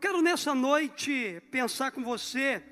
quero 0.00 0.22
nessa 0.22 0.54
noite 0.54 1.42
pensar 1.50 1.90
com 1.90 2.02
você 2.02 2.62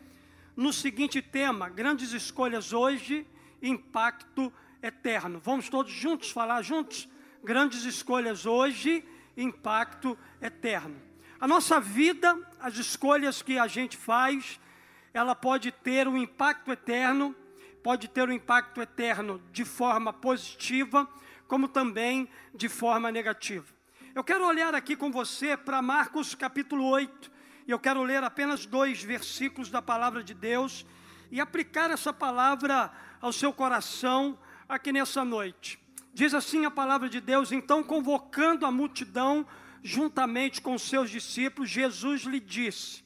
no 0.57 0.73
seguinte 0.73 1.21
tema: 1.21 1.69
grandes 1.69 2.13
escolhas 2.13 2.73
hoje, 2.73 3.27
impacto 3.63 4.53
eterno. 4.83 5.39
Vamos 5.45 5.69
todos 5.69 5.93
juntos 5.93 6.31
falar 6.31 6.63
juntos? 6.63 7.07
Grandes 7.45 7.85
escolhas 7.85 8.47
hoje, 8.47 9.05
impacto 9.37 10.19
eterno. 10.41 10.97
A 11.39 11.47
nossa 11.47 11.79
vida, 11.79 12.37
as 12.59 12.77
escolhas 12.79 13.43
que 13.43 13.59
a 13.59 13.67
gente 13.67 13.97
faz, 13.97 14.59
ela 15.13 15.35
pode 15.35 15.71
ter 15.71 16.09
um 16.09 16.17
impacto 16.17 16.73
eterno, 16.73 17.37
pode 17.83 18.09
ter 18.09 18.27
um 18.29 18.33
impacto 18.33 18.81
eterno 18.81 19.41
de 19.53 19.65
forma 19.65 20.13
positiva, 20.13 21.07
como 21.47 21.69
também 21.69 22.29
de 22.55 22.69
forma 22.69 23.13
negativa. 23.13 23.78
Eu 24.15 24.25
quero 24.25 24.47
olhar 24.47 24.75
aqui 24.75 24.97
com 24.97 25.13
você 25.13 25.57
para 25.57 25.83
Marcos 25.83 26.35
capítulo 26.35 26.85
8, 26.89 27.31
e 27.67 27.71
eu 27.71 27.79
quero 27.79 28.03
ler 28.03 28.25
apenas 28.25 28.65
dois 28.65 29.03
versículos 29.03 29.71
da 29.71 29.83
palavra 29.83 30.25
de 30.25 30.33
Deus 30.33 30.87
e 31.31 31.41
aplicar 31.41 31.91
essa 31.91 32.13
palavra 32.13 32.91
ao 33.21 33.33
seu 33.33 33.53
coração 33.53 34.39
aqui 34.69 34.93
nessa 34.93 35.25
noite. 35.25 35.79
Diz 36.15 36.33
assim 36.33 36.65
a 36.65 36.71
palavra 36.71 37.09
de 37.09 37.21
Deus: 37.21 37.53
então, 37.53 37.83
convocando 37.83 38.65
a 38.65 38.73
multidão 38.73 39.47
juntamente 39.83 40.61
com 40.61 40.79
seus 40.79 41.11
discípulos, 41.11 41.69
Jesus 41.69 42.23
lhe 42.23 42.41
disse: 42.41 43.05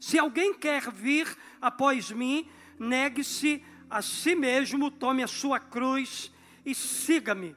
Se 0.00 0.18
alguém 0.18 0.54
quer 0.54 0.90
vir 0.90 1.28
após 1.60 2.10
mim, 2.10 2.48
negue-se 2.78 3.62
a 3.88 4.00
si 4.00 4.34
mesmo, 4.34 4.90
tome 4.90 5.22
a 5.22 5.28
sua 5.28 5.60
cruz 5.60 6.32
e 6.64 6.74
siga-me. 6.74 7.54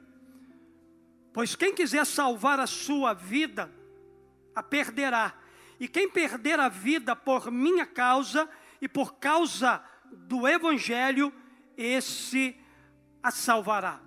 Pois 1.34 1.56
quem 1.56 1.74
quiser 1.74 2.06
salvar 2.06 2.60
a 2.60 2.66
sua 2.66 3.12
vida, 3.12 3.68
a 4.54 4.62
perderá. 4.62 5.34
E 5.80 5.88
quem 5.88 6.08
perder 6.08 6.60
a 6.60 6.68
vida 6.68 7.16
por 7.16 7.50
minha 7.50 7.84
causa 7.84 8.48
e 8.80 8.86
por 8.86 9.16
causa 9.16 9.82
do 10.12 10.46
Evangelho, 10.46 11.34
esse 11.76 12.56
a 13.20 13.32
salvará. 13.32 14.00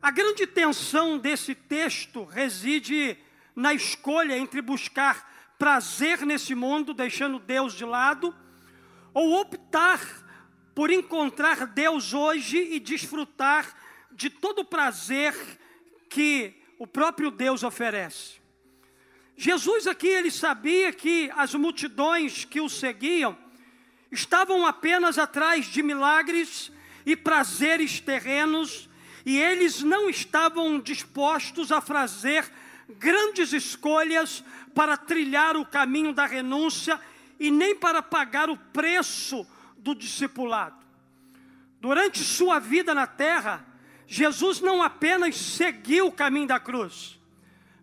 A 0.00 0.10
grande 0.10 0.46
tensão 0.46 1.18
desse 1.18 1.54
texto 1.54 2.24
reside 2.24 3.18
na 3.54 3.74
escolha 3.74 4.38
entre 4.38 4.62
buscar 4.62 5.30
prazer 5.58 6.24
nesse 6.24 6.54
mundo, 6.54 6.94
deixando 6.94 7.38
Deus 7.38 7.74
de 7.74 7.84
lado, 7.84 8.34
ou 9.12 9.38
optar 9.38 10.00
por 10.74 10.90
encontrar 10.90 11.66
Deus 11.66 12.14
hoje 12.14 12.56
e 12.56 12.80
desfrutar 12.80 13.66
de 14.10 14.30
todo 14.30 14.60
o 14.60 14.64
prazer 14.64 15.34
que 16.16 16.54
o 16.78 16.86
próprio 16.86 17.30
Deus 17.30 17.62
oferece. 17.62 18.40
Jesus 19.36 19.86
aqui 19.86 20.06
ele 20.06 20.30
sabia 20.30 20.90
que 20.90 21.30
as 21.36 21.54
multidões 21.54 22.46
que 22.46 22.58
o 22.58 22.70
seguiam 22.70 23.36
estavam 24.10 24.64
apenas 24.64 25.18
atrás 25.18 25.66
de 25.66 25.82
milagres 25.82 26.72
e 27.04 27.14
prazeres 27.14 28.00
terrenos, 28.00 28.88
e 29.26 29.36
eles 29.36 29.82
não 29.82 30.08
estavam 30.08 30.80
dispostos 30.80 31.70
a 31.70 31.82
fazer 31.82 32.50
grandes 32.98 33.52
escolhas 33.52 34.42
para 34.74 34.96
trilhar 34.96 35.54
o 35.54 35.66
caminho 35.66 36.14
da 36.14 36.24
renúncia 36.24 36.98
e 37.38 37.50
nem 37.50 37.76
para 37.76 38.02
pagar 38.02 38.48
o 38.48 38.56
preço 38.56 39.46
do 39.76 39.94
discipulado. 39.94 40.82
Durante 41.78 42.24
sua 42.24 42.58
vida 42.58 42.94
na 42.94 43.06
terra, 43.06 43.75
Jesus 44.06 44.60
não 44.60 44.82
apenas 44.82 45.36
seguiu 45.36 46.06
o 46.06 46.12
caminho 46.12 46.46
da 46.46 46.60
cruz, 46.60 47.18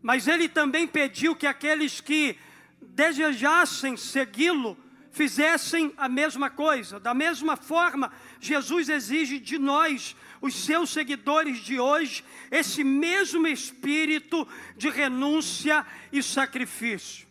mas 0.02 0.28
ele 0.28 0.48
também 0.48 0.88
pediu 0.88 1.36
que 1.36 1.48
aqueles 1.48 2.00
que 2.00 2.38
desejassem 2.82 3.98
segui-lo 3.98 4.78
fizessem 5.12 5.94
a 5.96 6.10
mesma 6.10 6.50
coisa. 6.50 7.00
Da 7.00 7.14
mesma 7.14 7.56
forma, 7.56 8.12
Jesus 8.40 8.90
exige 8.90 9.40
de 9.40 9.60
nós, 9.60 10.16
os 10.42 10.56
seus 10.66 10.90
seguidores 10.90 11.60
de 11.60 11.80
hoje, 11.80 12.24
esse 12.52 12.84
mesmo 12.84 13.48
espírito 13.48 14.48
de 14.76 14.90
renúncia 14.90 15.86
e 16.12 16.22
sacrifício. 16.22 17.28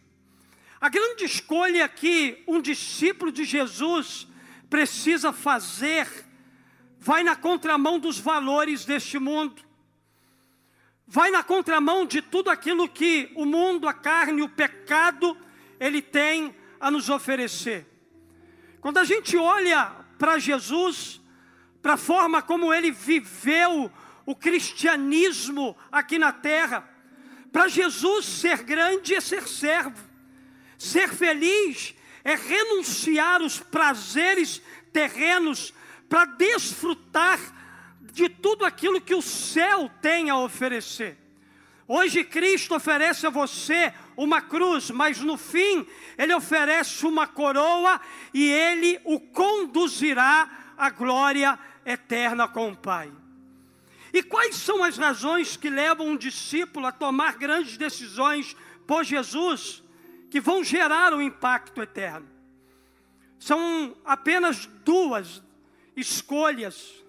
A 0.81 0.89
grande 0.89 1.25
escolha 1.25 1.89
que 1.89 2.43
um 2.47 2.61
discípulo 2.61 3.31
de 3.31 3.45
Jesus 3.45 4.27
precisa 4.71 5.33
fazer 5.33 6.09
vai 7.03 7.25
na 7.25 7.35
contramão 7.35 7.99
dos 7.99 8.21
valores 8.21 8.85
deste 8.85 9.19
mundo, 9.19 9.61
vai 11.05 11.33
na 11.33 11.43
contramão 11.43 12.07
de 12.07 12.23
tudo 12.23 12.49
aquilo 12.49 12.89
que 12.89 13.29
o 13.35 13.45
mundo, 13.45 13.89
a 13.89 13.93
carne, 13.93 14.41
o 14.41 14.49
pecado, 14.49 15.37
ele 15.81 16.01
tem 16.01 16.55
a 16.79 16.93
nos 16.93 17.11
oferecer. 17.11 17.85
Quando 18.81 18.99
a 18.99 19.05
gente 19.05 19.37
olha 19.37 19.91
para 20.17 20.39
Jesus, 20.39 21.21
para 21.83 21.95
a 21.95 21.97
forma 21.97 22.41
como 22.41 22.73
ele 22.73 22.93
viveu 22.93 23.91
o 24.25 24.37
cristianismo 24.37 25.77
aqui 25.91 26.21
na 26.21 26.33
terra, 26.33 26.89
para 27.51 27.67
Jesus 27.67 28.27
ser 28.27 28.63
grande 28.63 29.13
é 29.13 29.21
ser 29.21 29.49
servo, 29.49 30.09
ser 30.79 31.09
feliz 31.09 31.97
é 32.23 32.37
renunciar 32.37 33.43
os 33.43 33.59
prazeres 33.59 34.63
terrenos 34.93 35.75
para 36.13 36.27
desfrutar 36.27 37.41
de 38.03 38.29
tudo 38.29 38.67
aquilo 38.67 39.01
que 39.01 39.15
o 39.15 39.23
céu 39.23 39.91
tem 40.03 40.29
a 40.29 40.37
oferecer. 40.37 41.17
Hoje 41.89 42.23
Cristo 42.23 42.75
oferece 42.75 43.27
a 43.27 43.31
você 43.31 43.95
uma 44.15 44.43
cruz, 44.43 44.91
mas 44.91 45.21
no 45.21 45.39
fim 45.39 45.87
ele 46.19 46.35
oferece 46.35 47.07
uma 47.07 47.27
coroa 47.27 47.99
e 48.35 48.45
ele 48.47 49.01
o 49.05 49.19
conduzirá 49.19 50.75
à 50.77 50.91
glória 50.91 51.59
eterna 51.83 52.47
com 52.47 52.73
o 52.73 52.77
Pai. 52.77 53.11
E 54.13 54.23
quais 54.23 54.57
são 54.57 54.85
as 54.85 54.99
razões 54.99 55.57
que 55.57 55.71
levam 55.71 56.09
um 56.09 56.17
discípulo 56.19 56.89
a 56.89 56.93
tomar 56.93 57.39
grandes 57.39 57.79
decisões 57.79 58.55
por 58.87 59.03
Jesus 59.03 59.83
que 60.31 60.43
vão 60.43 60.63
gerar 60.63 61.15
um 61.15 61.23
impacto 61.23 61.81
eterno? 61.81 62.29
São 63.39 63.97
apenas 64.05 64.67
duas 64.85 65.43
escolhas, 65.97 67.03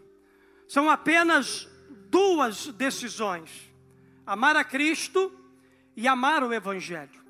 são 0.67 0.89
apenas 0.89 1.67
duas 2.09 2.67
decisões: 2.67 3.49
amar 4.25 4.55
a 4.55 4.63
Cristo 4.63 5.31
e 5.95 6.07
amar 6.07 6.44
o 6.44 6.53
Evangelho. 6.53 7.23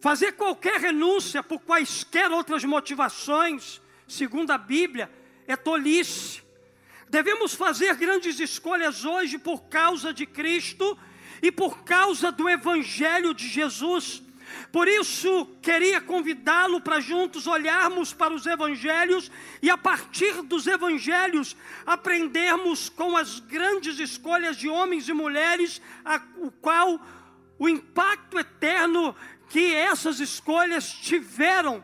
Fazer 0.00 0.32
qualquer 0.32 0.80
renúncia 0.80 1.42
por 1.42 1.60
quaisquer 1.60 2.30
outras 2.30 2.64
motivações, 2.64 3.80
segundo 4.06 4.50
a 4.52 4.58
Bíblia, 4.58 5.10
é 5.46 5.56
tolice. 5.56 6.42
Devemos 7.08 7.54
fazer 7.54 7.96
grandes 7.96 8.38
escolhas 8.38 9.04
hoje 9.04 9.38
por 9.38 9.62
causa 9.64 10.12
de 10.12 10.26
Cristo 10.26 10.96
e 11.42 11.50
por 11.50 11.82
causa 11.82 12.30
do 12.30 12.48
Evangelho 12.48 13.34
de 13.34 13.48
Jesus 13.48 14.22
por 14.70 14.86
isso, 14.86 15.46
queria 15.62 16.00
convidá-lo 16.00 16.80
para 16.80 17.00
juntos 17.00 17.46
olharmos 17.46 18.12
para 18.12 18.34
os 18.34 18.44
evangelhos 18.44 19.30
e, 19.62 19.70
a 19.70 19.78
partir 19.78 20.42
dos 20.42 20.66
evangelhos, 20.66 21.56
aprendermos 21.86 22.90
com 22.90 23.16
as 23.16 23.40
grandes 23.40 23.98
escolhas 23.98 24.58
de 24.58 24.68
homens 24.68 25.08
e 25.08 25.12
mulheres, 25.14 25.80
a, 26.04 26.20
o 26.36 26.50
qual 26.50 27.00
o 27.58 27.68
impacto 27.68 28.38
eterno 28.38 29.16
que 29.48 29.74
essas 29.74 30.20
escolhas 30.20 30.92
tiveram, 30.92 31.82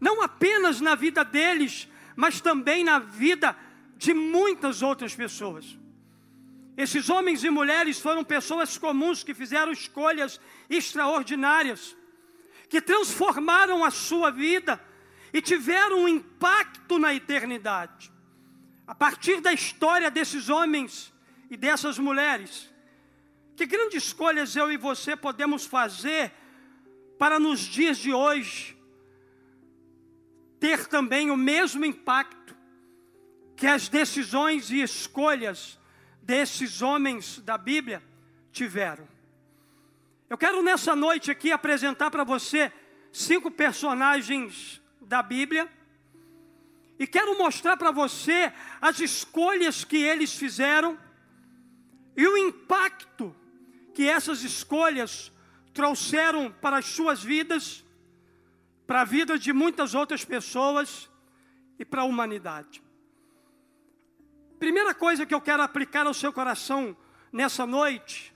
não 0.00 0.20
apenas 0.20 0.80
na 0.80 0.96
vida 0.96 1.24
deles, 1.24 1.86
mas 2.16 2.40
também 2.40 2.82
na 2.82 2.98
vida 2.98 3.56
de 3.96 4.12
muitas 4.12 4.82
outras 4.82 5.14
pessoas. 5.14 5.78
Esses 6.76 7.08
homens 7.08 7.44
e 7.44 7.50
mulheres 7.50 8.00
foram 8.00 8.24
pessoas 8.24 8.76
comuns 8.76 9.22
que 9.22 9.34
fizeram 9.34 9.70
escolhas 9.70 10.40
extraordinárias 10.68 11.96
que 12.68 12.80
transformaram 12.80 13.84
a 13.84 13.90
sua 13.90 14.30
vida 14.30 14.80
e 15.32 15.40
tiveram 15.40 16.00
um 16.00 16.08
impacto 16.08 16.98
na 16.98 17.14
eternidade. 17.14 18.12
A 18.86 18.94
partir 18.94 19.40
da 19.40 19.52
história 19.52 20.10
desses 20.10 20.48
homens 20.48 21.12
e 21.50 21.56
dessas 21.56 21.98
mulheres, 21.98 22.72
que 23.56 23.66
grandes 23.66 24.04
escolhas 24.04 24.54
eu 24.54 24.70
e 24.70 24.76
você 24.76 25.16
podemos 25.16 25.66
fazer 25.66 26.32
para 27.18 27.38
nos 27.38 27.60
dias 27.60 27.98
de 27.98 28.12
hoje 28.12 28.78
ter 30.60 30.86
também 30.86 31.30
o 31.30 31.36
mesmo 31.36 31.84
impacto 31.84 32.56
que 33.56 33.66
as 33.66 33.88
decisões 33.88 34.70
e 34.70 34.80
escolhas 34.80 35.78
desses 36.22 36.82
homens 36.82 37.40
da 37.40 37.58
Bíblia 37.58 38.02
tiveram. 38.52 39.08
Eu 40.30 40.36
quero 40.36 40.62
nessa 40.62 40.94
noite 40.94 41.30
aqui 41.30 41.50
apresentar 41.50 42.10
para 42.10 42.22
você 42.22 42.72
cinco 43.12 43.50
personagens 43.50 44.80
da 45.00 45.22
Bíblia 45.22 45.70
e 46.98 47.06
quero 47.06 47.38
mostrar 47.38 47.76
para 47.76 47.90
você 47.90 48.52
as 48.80 49.00
escolhas 49.00 49.84
que 49.84 49.96
eles 49.96 50.34
fizeram 50.34 50.98
e 52.16 52.26
o 52.26 52.36
impacto 52.36 53.34
que 53.94 54.08
essas 54.08 54.42
escolhas 54.42 55.32
trouxeram 55.72 56.50
para 56.50 56.78
as 56.78 56.86
suas 56.86 57.22
vidas 57.22 57.84
para 58.88 59.02
a 59.02 59.04
vida 59.04 59.38
de 59.38 59.52
muitas 59.52 59.94
outras 59.94 60.24
pessoas 60.24 61.10
e 61.78 61.84
para 61.84 62.00
a 62.00 62.04
humanidade. 62.06 62.82
Primeira 64.58 64.94
coisa 64.94 65.26
que 65.26 65.34
eu 65.34 65.42
quero 65.42 65.62
aplicar 65.62 66.06
ao 66.06 66.14
seu 66.14 66.32
coração 66.32 66.96
nessa 67.30 67.66
noite 67.66 68.34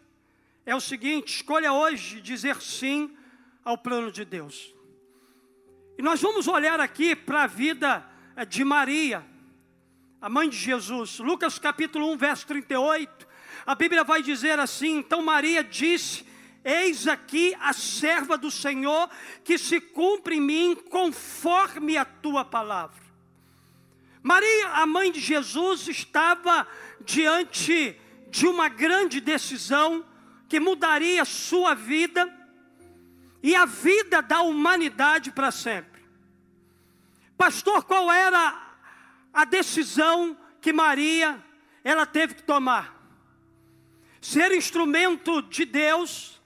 é 0.64 0.74
o 0.74 0.80
seguinte: 0.80 1.36
escolha 1.36 1.72
hoje 1.72 2.20
dizer 2.20 2.60
sim 2.60 3.16
ao 3.64 3.76
plano 3.76 4.10
de 4.10 4.24
Deus. 4.24 4.74
E 5.98 6.02
nós 6.02 6.20
vamos 6.20 6.48
olhar 6.48 6.80
aqui 6.80 7.14
para 7.14 7.44
a 7.44 7.46
vida 7.46 8.04
eh, 8.36 8.44
de 8.44 8.64
Maria, 8.64 9.24
a 10.20 10.28
mãe 10.28 10.48
de 10.48 10.56
Jesus. 10.56 11.18
Lucas 11.18 11.58
capítulo 11.58 12.10
1, 12.12 12.16
verso 12.16 12.46
38. 12.46 13.28
A 13.66 13.74
Bíblia 13.74 14.04
vai 14.04 14.22
dizer 14.22 14.58
assim: 14.58 14.98
Então 14.98 15.22
Maria 15.22 15.62
disse: 15.62 16.24
Eis 16.64 17.06
aqui 17.06 17.54
a 17.60 17.72
serva 17.72 18.38
do 18.38 18.50
Senhor, 18.50 19.10
que 19.44 19.58
se 19.58 19.80
cumpre 19.80 20.36
em 20.36 20.40
mim 20.40 20.74
conforme 20.74 21.96
a 21.96 22.04
tua 22.04 22.44
palavra. 22.44 23.02
Maria, 24.22 24.68
a 24.68 24.86
mãe 24.86 25.10
de 25.10 25.18
Jesus, 25.18 25.88
estava 25.88 26.66
diante 27.04 27.98
de 28.30 28.46
uma 28.46 28.68
grande 28.68 29.20
decisão 29.20 30.04
que 30.52 30.60
mudaria 30.60 31.24
sua 31.24 31.72
vida 31.72 32.30
e 33.42 33.56
a 33.56 33.64
vida 33.64 34.20
da 34.20 34.42
humanidade 34.42 35.30
para 35.30 35.50
sempre. 35.50 36.02
Pastor, 37.38 37.84
qual 37.84 38.12
era 38.12 38.74
a 39.32 39.46
decisão 39.46 40.36
que 40.60 40.70
Maria 40.70 41.42
ela 41.82 42.04
teve 42.04 42.34
que 42.34 42.42
tomar? 42.42 43.02
Ser 44.20 44.52
instrumento 44.52 45.40
de 45.40 45.64
Deus 45.64 46.38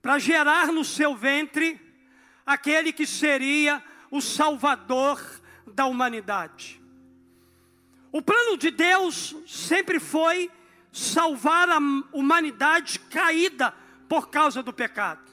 para 0.00 0.18
gerar 0.18 0.68
no 0.68 0.82
seu 0.82 1.14
ventre 1.14 1.78
aquele 2.46 2.94
que 2.94 3.06
seria 3.06 3.84
o 4.10 4.22
Salvador 4.22 5.20
da 5.66 5.84
humanidade. 5.84 6.80
O 8.10 8.22
plano 8.22 8.56
de 8.56 8.70
Deus 8.70 9.36
sempre 9.46 10.00
foi 10.00 10.50
salvar 10.92 11.68
a 11.68 11.78
humanidade 12.12 12.98
caída 12.98 13.74
por 14.08 14.30
causa 14.30 14.62
do 14.62 14.72
pecado. 14.72 15.28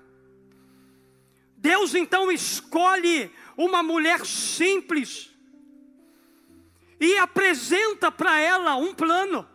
Deus 1.58 1.96
então 1.96 2.32
escolhe 2.32 3.32
uma 3.58 3.82
mulher 3.82 4.26
simples 4.26 5.34
e 7.00 7.18
apresenta 7.18 8.12
para 8.12 8.40
ela 8.40 8.76
um 8.76 8.94
plano. 8.94 9.48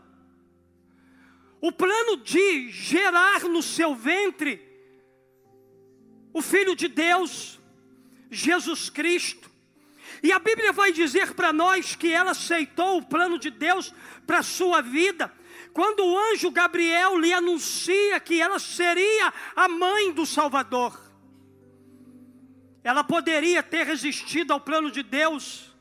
O 1.60 1.70
plano 1.70 2.16
de 2.16 2.70
gerar 2.70 3.42
no 3.44 3.62
seu 3.62 3.94
ventre 3.94 4.68
o 6.32 6.40
Filho 6.40 6.76
de 6.76 6.88
Deus, 6.88 7.58
Jesus 8.30 8.88
Cristo. 8.88 9.50
E 10.22 10.32
a 10.32 10.38
Bíblia 10.38 10.72
vai 10.72 10.92
dizer 10.92 11.34
para 11.34 11.52
nós 11.52 11.94
que 11.94 12.12
ela 12.12 12.32
aceitou 12.32 12.98
o 12.98 13.02
plano 13.02 13.38
de 13.38 13.50
Deus 13.50 13.92
para 14.26 14.38
a 14.38 14.42
sua 14.42 14.80
vida, 14.80 15.32
quando 15.72 16.04
o 16.04 16.18
anjo 16.18 16.50
Gabriel 16.50 17.18
lhe 17.18 17.32
anuncia 17.32 18.20
que 18.20 18.40
ela 18.40 18.58
seria 18.58 19.32
a 19.54 19.68
mãe 19.68 20.12
do 20.12 20.26
Salvador. 20.26 20.98
Ela 22.82 23.04
poderia 23.04 23.62
ter 23.62 23.86
resistido 23.86 24.52
ao 24.52 24.60
plano 24.60 24.90
de 24.90 25.02
Deus, 25.02 25.74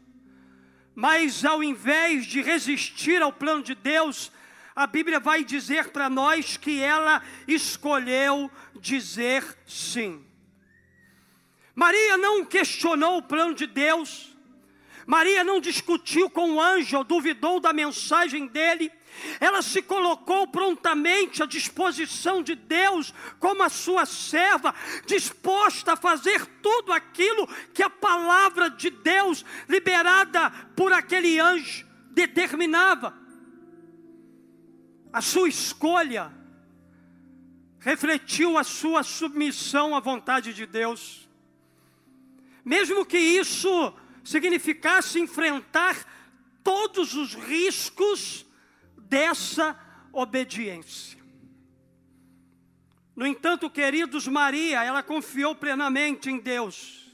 mas 0.94 1.46
ao 1.46 1.64
invés 1.64 2.26
de 2.26 2.42
resistir 2.42 3.22
ao 3.22 3.32
plano 3.32 3.64
de 3.64 3.74
Deus, 3.74 4.32
a 4.76 4.86
Bíblia 4.86 5.20
vai 5.20 5.44
dizer 5.44 5.90
para 5.90 6.10
nós 6.10 6.58
que 6.58 6.82
ela 6.82 7.22
escolheu 7.48 8.52
dizer 8.76 9.44
sim. 9.66 10.26
Maria 11.74 12.18
não 12.18 12.44
questionou 12.44 13.18
o 13.18 13.24
plano 13.24 13.54
de 13.54 13.66
Deus, 13.66 14.36
Maria 15.10 15.44
não 15.44 15.60
discutiu 15.60 16.30
com 16.30 16.52
o 16.52 16.62
anjo, 16.62 17.04
duvidou 17.04 17.60
da 17.60 17.74
mensagem 17.74 18.46
dele, 18.46 18.92
ela 19.40 19.62
se 19.62 19.82
colocou 19.82 20.48
prontamente 20.48 21.42
à 21.42 21.46
disposição 21.46 22.42
de 22.42 22.56
Deus, 22.56 23.14
como 23.40 23.64
a 23.64 23.70
sua 23.70 24.06
serva, 24.06 24.74
disposta 25.06 25.94
a 25.94 25.98
fazer 25.98 26.46
tudo 26.62 26.92
aquilo 26.92 27.48
que 27.74 27.84
a 27.84 27.90
palavra 27.90 28.70
de 28.70 28.90
Deus, 28.90 29.46
liberada 29.68 30.50
por 30.76 30.94
aquele 30.94 31.40
anjo, 31.40 31.86
determinava. 32.12 33.18
A 35.12 35.22
sua 35.22 35.50
escolha 35.50 36.32
refletiu 37.80 38.58
a 38.58 38.64
sua 38.64 39.04
submissão 39.04 39.96
à 39.96 40.00
vontade 40.00 40.54
de 40.54 40.66
Deus. 40.66 41.28
Mesmo 42.64 43.06
que 43.06 43.18
isso 43.18 43.94
significasse 44.24 45.20
enfrentar 45.20 45.96
todos 46.64 47.16
os 47.16 47.34
riscos 47.34 48.46
dessa 49.10 49.78
obediência. 50.14 51.20
No 53.16 53.26
entanto, 53.28 53.70
queridos, 53.70 54.28
Maria, 54.28 54.84
ela 54.84 55.04
confiou 55.04 55.54
plenamente 55.54 56.30
em 56.30 56.40
Deus. 56.40 57.12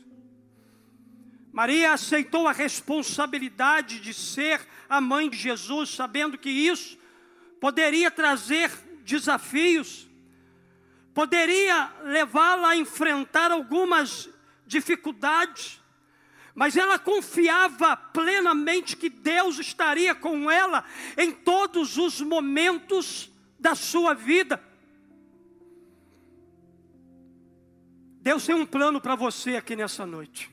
Maria 1.52 1.94
aceitou 1.94 2.48
a 2.48 2.52
responsabilidade 2.52 4.00
de 4.00 4.14
ser 4.14 4.60
a 4.90 5.00
mãe 5.02 5.30
de 5.30 5.38
Jesus, 5.38 5.90
sabendo 5.90 6.38
que 6.38 6.50
isso 6.50 6.98
poderia 7.60 8.12
trazer 8.12 8.70
desafios, 9.04 10.08
poderia 11.14 11.92
levá-la 12.04 12.70
a 12.70 12.76
enfrentar 12.76 13.52
algumas 13.52 14.30
dificuldades, 14.68 15.82
mas 16.56 16.78
ela 16.78 16.98
confiava 16.98 17.98
plenamente 17.98 18.96
que 18.96 19.10
Deus 19.10 19.60
estaria 19.60 20.16
com 20.16 20.50
ela 20.50 20.86
em 21.18 21.34
todos 21.34 21.98
os 21.98 22.22
momentos 22.22 23.30
da 23.60 23.76
sua 23.76 24.14
vida. 24.14 24.64
Deus 28.22 28.46
tem 28.46 28.56
um 28.56 28.66
plano 28.66 29.02
para 29.02 29.16
você 29.16 29.58
aqui 29.58 29.76
nessa 29.76 30.06
noite. 30.06 30.50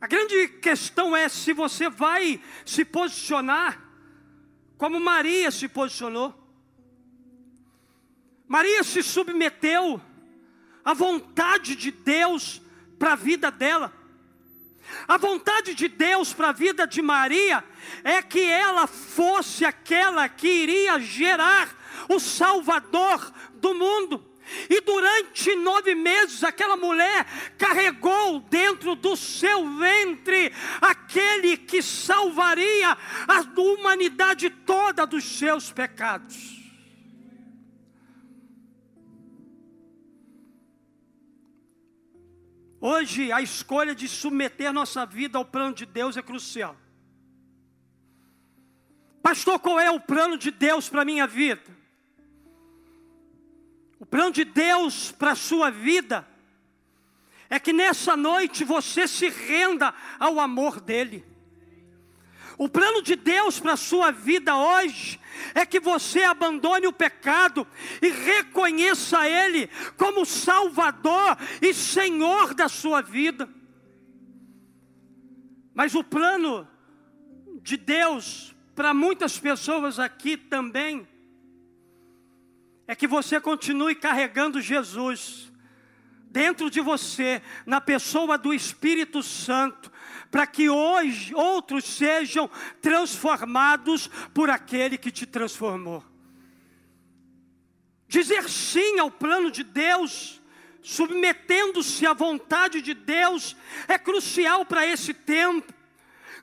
A 0.00 0.06
grande 0.06 0.48
questão 0.48 1.16
é 1.16 1.28
se 1.28 1.52
você 1.52 1.90
vai 1.90 2.40
se 2.64 2.84
posicionar 2.84 3.82
como 4.78 5.00
Maria 5.00 5.50
se 5.50 5.66
posicionou. 5.68 6.32
Maria 8.46 8.84
se 8.84 9.02
submeteu 9.02 10.00
à 10.84 10.94
vontade 10.94 11.74
de 11.74 11.90
Deus 11.90 12.60
para 13.04 13.12
a 13.12 13.16
vida 13.16 13.50
dela. 13.50 13.92
A 15.06 15.18
vontade 15.18 15.74
de 15.74 15.88
Deus 15.88 16.32
para 16.32 16.48
a 16.48 16.52
vida 16.52 16.86
de 16.86 17.02
Maria 17.02 17.62
é 18.02 18.22
que 18.22 18.40
ela 18.40 18.86
fosse 18.86 19.62
aquela 19.62 20.26
que 20.26 20.48
iria 20.48 20.98
gerar 20.98 21.68
o 22.08 22.18
Salvador 22.18 23.30
do 23.56 23.74
mundo. 23.74 24.24
E 24.70 24.80
durante 24.80 25.54
nove 25.54 25.94
meses, 25.94 26.42
aquela 26.42 26.78
mulher 26.78 27.26
carregou 27.58 28.40
dentro 28.40 28.94
do 28.94 29.14
seu 29.16 29.68
ventre 29.76 30.50
aquele 30.80 31.58
que 31.58 31.82
salvaria 31.82 32.96
a 33.28 33.60
humanidade 33.60 34.48
toda 34.48 35.06
dos 35.06 35.24
seus 35.24 35.70
pecados. 35.70 36.53
Hoje, 42.86 43.32
a 43.32 43.40
escolha 43.40 43.94
de 43.94 44.06
submeter 44.06 44.70
nossa 44.70 45.06
vida 45.06 45.38
ao 45.38 45.44
plano 45.46 45.74
de 45.74 45.86
Deus 45.86 46.18
é 46.18 46.22
crucial. 46.22 46.76
Pastor, 49.22 49.58
qual 49.58 49.80
é 49.80 49.90
o 49.90 49.98
plano 49.98 50.36
de 50.36 50.50
Deus 50.50 50.86
para 50.86 51.00
a 51.00 51.04
minha 51.06 51.26
vida? 51.26 51.62
O 53.98 54.04
plano 54.04 54.32
de 54.32 54.44
Deus 54.44 55.10
para 55.12 55.32
a 55.32 55.34
sua 55.34 55.70
vida 55.70 56.28
é 57.48 57.58
que 57.58 57.72
nessa 57.72 58.18
noite 58.18 58.64
você 58.64 59.08
se 59.08 59.30
renda 59.30 59.94
ao 60.18 60.38
amor 60.38 60.78
dEle. 60.78 61.24
O 62.56 62.68
plano 62.68 63.02
de 63.02 63.16
Deus 63.16 63.58
para 63.58 63.72
a 63.72 63.76
sua 63.76 64.10
vida 64.10 64.56
hoje 64.56 65.18
é 65.54 65.66
que 65.66 65.80
você 65.80 66.22
abandone 66.22 66.86
o 66.86 66.92
pecado 66.92 67.66
e 68.00 68.08
reconheça 68.08 69.28
Ele 69.28 69.68
como 69.96 70.24
Salvador 70.24 71.36
e 71.60 71.74
Senhor 71.74 72.54
da 72.54 72.68
sua 72.68 73.00
vida. 73.00 73.48
Mas 75.74 75.94
o 75.94 76.04
plano 76.04 76.68
de 77.60 77.76
Deus 77.76 78.54
para 78.74 78.94
muitas 78.94 79.38
pessoas 79.38 79.98
aqui 79.98 80.36
também 80.36 81.06
é 82.86 82.94
que 82.94 83.06
você 83.06 83.40
continue 83.40 83.94
carregando 83.94 84.60
Jesus 84.60 85.52
dentro 86.34 86.68
de 86.68 86.80
você, 86.80 87.40
na 87.64 87.80
pessoa 87.80 88.36
do 88.36 88.52
Espírito 88.52 89.22
Santo, 89.22 89.92
para 90.34 90.48
que 90.48 90.68
hoje 90.68 91.32
outros 91.32 91.84
sejam 91.84 92.50
transformados 92.82 94.10
por 94.34 94.50
aquele 94.50 94.98
que 94.98 95.12
te 95.12 95.26
transformou. 95.26 96.04
Dizer 98.08 98.50
sim 98.50 98.98
ao 98.98 99.12
plano 99.12 99.48
de 99.48 99.62
Deus 99.62 100.42
submetendo-se 100.82 102.04
à 102.04 102.12
vontade 102.12 102.82
de 102.82 102.94
Deus, 102.94 103.56
é 103.86 103.96
crucial 103.96 104.66
para 104.66 104.84
esse 104.84 105.14
tempo. 105.14 105.72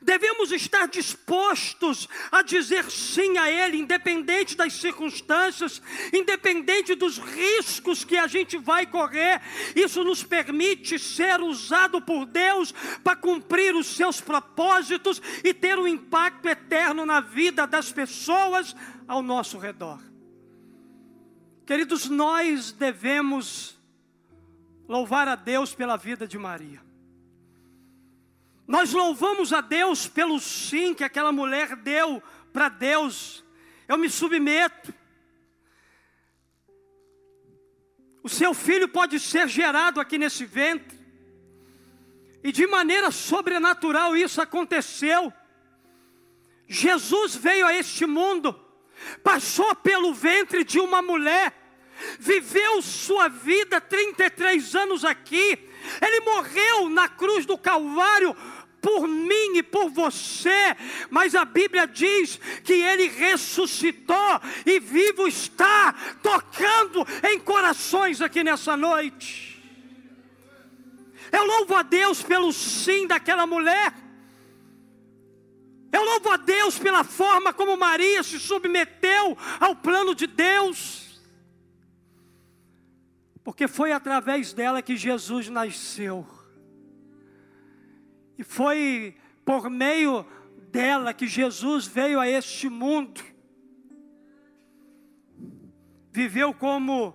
Devemos 0.01 0.51
estar 0.51 0.87
dispostos 0.87 2.09
a 2.31 2.41
dizer 2.41 2.89
sim 2.89 3.37
a 3.37 3.51
Ele, 3.51 3.77
independente 3.77 4.57
das 4.57 4.73
circunstâncias, 4.73 5.79
independente 6.11 6.95
dos 6.95 7.19
riscos 7.19 8.03
que 8.03 8.17
a 8.17 8.25
gente 8.25 8.57
vai 8.57 8.87
correr. 8.87 9.39
Isso 9.75 10.03
nos 10.03 10.23
permite 10.23 10.97
ser 10.97 11.39
usado 11.39 12.01
por 12.01 12.25
Deus 12.25 12.73
para 13.03 13.15
cumprir 13.15 13.75
os 13.75 13.85
seus 13.85 14.19
propósitos 14.19 15.21
e 15.43 15.53
ter 15.53 15.77
um 15.77 15.87
impacto 15.87 16.47
eterno 16.47 17.05
na 17.05 17.19
vida 17.19 17.67
das 17.67 17.91
pessoas 17.91 18.75
ao 19.07 19.21
nosso 19.21 19.59
redor. 19.59 19.99
Queridos, 21.63 22.09
nós 22.09 22.71
devemos 22.71 23.77
louvar 24.87 25.27
a 25.27 25.35
Deus 25.35 25.75
pela 25.75 25.95
vida 25.95 26.27
de 26.27 26.39
Maria. 26.39 26.90
Nós 28.71 28.93
louvamos 28.93 29.51
a 29.51 29.59
Deus 29.59 30.07
pelo 30.07 30.39
sim 30.39 30.93
que 30.93 31.03
aquela 31.03 31.33
mulher 31.33 31.75
deu 31.75 32.23
para 32.53 32.69
Deus. 32.69 33.43
Eu 33.85 33.97
me 33.97 34.09
submeto. 34.09 34.93
O 38.23 38.29
seu 38.29 38.53
filho 38.53 38.87
pode 38.87 39.19
ser 39.19 39.49
gerado 39.49 39.99
aqui 39.99 40.17
nesse 40.17 40.45
ventre. 40.45 40.97
E 42.41 42.49
de 42.53 42.65
maneira 42.65 43.11
sobrenatural 43.11 44.15
isso 44.15 44.41
aconteceu. 44.41 45.33
Jesus 46.65 47.35
veio 47.35 47.67
a 47.67 47.73
este 47.73 48.05
mundo, 48.05 48.57
passou 49.21 49.75
pelo 49.75 50.13
ventre 50.13 50.63
de 50.63 50.79
uma 50.79 51.01
mulher, 51.01 51.53
viveu 52.17 52.81
sua 52.81 53.27
vida 53.27 53.81
33 53.81 54.75
anos 54.75 55.03
aqui. 55.03 55.67
Ele 56.01 56.19
morreu 56.21 56.89
na 56.89 57.09
cruz 57.09 57.45
do 57.45 57.57
Calvário 57.57 58.35
por 58.81 59.07
mim 59.07 59.57
e 59.57 59.63
por 59.63 59.89
você, 59.89 60.75
mas 61.09 61.35
a 61.35 61.45
Bíblia 61.45 61.85
diz 61.85 62.37
que 62.63 62.73
ele 62.73 63.07
ressuscitou 63.07 64.41
e 64.65 64.79
vivo 64.79 65.27
está, 65.27 65.93
tocando 66.23 67.05
em 67.31 67.39
corações 67.39 68.21
aqui 68.21 68.43
nessa 68.43 68.75
noite. 68.75 69.51
Eu 71.31 71.45
louvo 71.45 71.75
a 71.75 71.83
Deus 71.83 72.23
pelo 72.23 72.51
sim 72.51 73.05
daquela 73.07 73.45
mulher. 73.45 73.93
Eu 75.93 76.03
louvo 76.03 76.29
a 76.31 76.37
Deus 76.37 76.79
pela 76.79 77.03
forma 77.03 77.53
como 77.53 77.77
Maria 77.77 78.23
se 78.23 78.39
submeteu 78.39 79.37
ao 79.59 79.75
plano 79.75 80.15
de 80.15 80.25
Deus. 80.25 81.21
Porque 83.43 83.67
foi 83.67 83.91
através 83.91 84.53
dela 84.53 84.81
que 84.81 84.95
Jesus 84.95 85.49
nasceu. 85.49 86.27
E 88.41 88.43
foi 88.43 89.15
por 89.45 89.69
meio 89.69 90.25
dela 90.71 91.13
que 91.13 91.27
Jesus 91.27 91.85
veio 91.85 92.19
a 92.19 92.27
este 92.27 92.67
mundo. 92.67 93.23
Viveu 96.11 96.51
como 96.51 97.13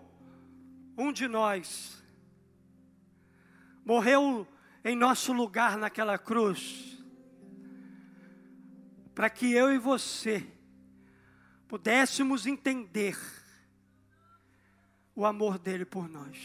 um 0.96 1.10
de 1.10 1.26
nós. 1.26 2.00
Morreu 3.84 4.46
em 4.84 4.94
nosso 4.94 5.32
lugar 5.32 5.76
naquela 5.76 6.16
cruz. 6.16 7.04
Para 9.12 9.28
que 9.28 9.50
eu 9.50 9.74
e 9.74 9.78
você 9.78 10.46
pudéssemos 11.66 12.46
entender 12.46 13.18
o 15.12 15.26
amor 15.26 15.58
dele 15.58 15.84
por 15.84 16.08
nós. 16.08 16.38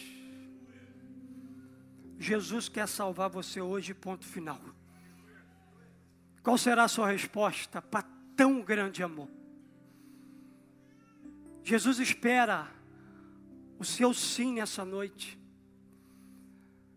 Jesus 2.17 2.67
quer 2.67 2.87
salvar 2.87 3.29
você 3.29 3.61
hoje, 3.61 3.93
ponto 3.93 4.25
final. 4.25 4.70
Qual 6.43 6.57
será 6.57 6.83
a 6.83 6.87
sua 6.87 7.07
resposta 7.11 7.81
para 7.81 8.07
tão 8.35 8.61
grande 8.61 9.03
amor? 9.03 9.29
Jesus 11.63 11.99
espera 11.99 12.71
o 13.77 13.85
seu 13.85 14.13
sim 14.13 14.53
nessa 14.53 14.83
noite. 14.83 15.39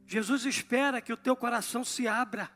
Jesus 0.07 0.45
espera 0.45 1.01
que 1.01 1.13
o 1.13 1.17
teu 1.17 1.37
coração 1.37 1.85
se 1.85 2.09
abra 2.09 2.51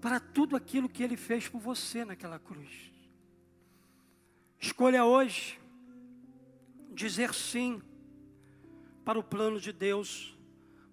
para 0.00 0.20
tudo 0.20 0.56
aquilo 0.56 0.88
que 0.88 1.02
ele 1.02 1.16
fez 1.16 1.48
por 1.48 1.60
você 1.60 2.04
naquela 2.04 2.38
cruz. 2.38 2.92
Escolha 4.60 5.04
hoje 5.04 5.58
dizer 6.92 7.32
sim 7.32 7.80
para 9.04 9.18
o 9.18 9.22
plano 9.22 9.60
de 9.60 9.72
Deus 9.72 10.36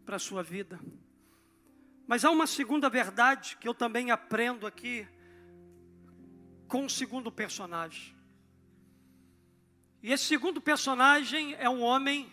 para 0.05 0.15
a 0.15 0.19
sua 0.19 0.43
vida. 0.43 0.79
Mas 2.07 2.23
há 2.23 2.29
uma 2.29 2.45
segunda 2.45 2.89
verdade 2.89 3.57
que 3.57 3.67
eu 3.67 3.73
também 3.73 4.11
aprendo 4.11 4.67
aqui 4.67 5.07
com 6.67 6.85
o 6.85 6.89
segundo 6.89 7.31
personagem. 7.31 8.15
E 10.03 10.11
esse 10.11 10.25
segundo 10.25 10.61
personagem 10.61 11.55
é 11.55 11.67
um 11.67 11.81
homem 11.81 12.31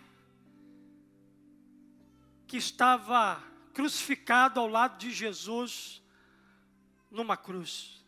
que 2.46 2.58
estava 2.58 3.42
crucificado 3.72 4.60
ao 4.60 4.68
lado 4.68 4.98
de 4.98 5.10
Jesus 5.10 6.02
numa 7.10 7.36
cruz. 7.36 8.04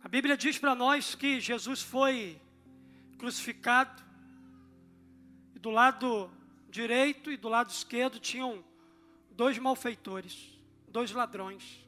A 0.00 0.08
Bíblia 0.08 0.36
diz 0.36 0.58
para 0.58 0.76
nós 0.76 1.16
que 1.16 1.40
Jesus 1.40 1.82
foi 1.82 2.40
crucificado 3.18 4.00
e 5.56 5.58
do 5.58 5.70
lado 5.70 6.30
direito 6.68 7.32
e 7.32 7.36
do 7.36 7.48
lado 7.48 7.70
esquerdo 7.70 8.20
tinham 8.20 8.62
dois 9.36 9.58
malfeitores, 9.58 10.58
dois 10.88 11.10
ladrões. 11.10 11.80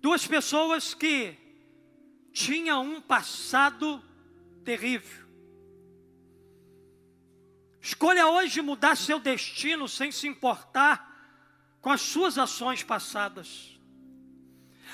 Duas 0.00 0.26
pessoas 0.26 0.94
que 0.94 1.36
tinham 2.32 2.82
um 2.82 3.00
passado 3.00 4.02
terrível. 4.64 5.22
Escolha 7.80 8.26
hoje 8.26 8.60
mudar 8.62 8.96
seu 8.96 9.18
destino 9.18 9.88
sem 9.88 10.10
se 10.10 10.26
importar 10.26 11.10
com 11.80 11.90
as 11.90 12.00
suas 12.00 12.38
ações 12.38 12.82
passadas. 12.82 13.78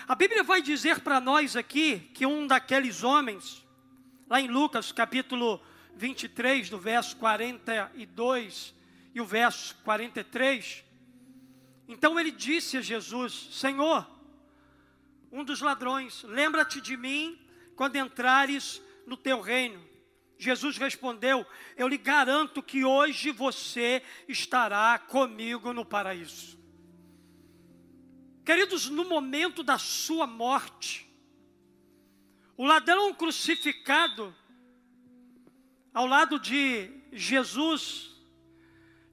A 0.06 0.14
Bíblia 0.14 0.42
vai 0.42 0.62
dizer 0.62 1.00
para 1.00 1.20
nós 1.20 1.54
aqui 1.54 2.00
que 2.14 2.26
um 2.26 2.46
daqueles 2.46 3.02
homens, 3.04 3.64
lá 4.28 4.40
em 4.40 4.48
Lucas 4.48 4.90
capítulo 4.90 5.60
23, 5.94 6.70
do 6.70 6.78
verso 6.78 7.16
42 7.16 8.74
e 9.18 9.20
o 9.20 9.26
verso 9.26 9.74
43. 9.82 10.84
Então 11.88 12.18
ele 12.18 12.30
disse 12.30 12.76
a 12.76 12.80
Jesus: 12.80 13.48
Senhor, 13.50 14.08
um 15.32 15.42
dos 15.42 15.60
ladrões, 15.60 16.22
lembra-te 16.22 16.80
de 16.80 16.96
mim 16.96 17.36
quando 17.74 17.96
entrares 17.96 18.80
no 19.04 19.16
teu 19.16 19.40
reino. 19.40 19.84
Jesus 20.38 20.78
respondeu: 20.78 21.44
Eu 21.76 21.88
lhe 21.88 21.98
garanto 21.98 22.62
que 22.62 22.84
hoje 22.84 23.32
você 23.32 24.02
estará 24.28 24.96
comigo 25.00 25.72
no 25.72 25.84
paraíso. 25.84 26.56
Queridos, 28.44 28.88
no 28.88 29.04
momento 29.04 29.64
da 29.64 29.78
sua 29.78 30.28
morte, 30.28 31.12
o 32.56 32.64
ladrão 32.64 33.12
crucificado 33.12 34.34
ao 35.92 36.06
lado 36.06 36.38
de 36.38 36.88
Jesus, 37.12 38.07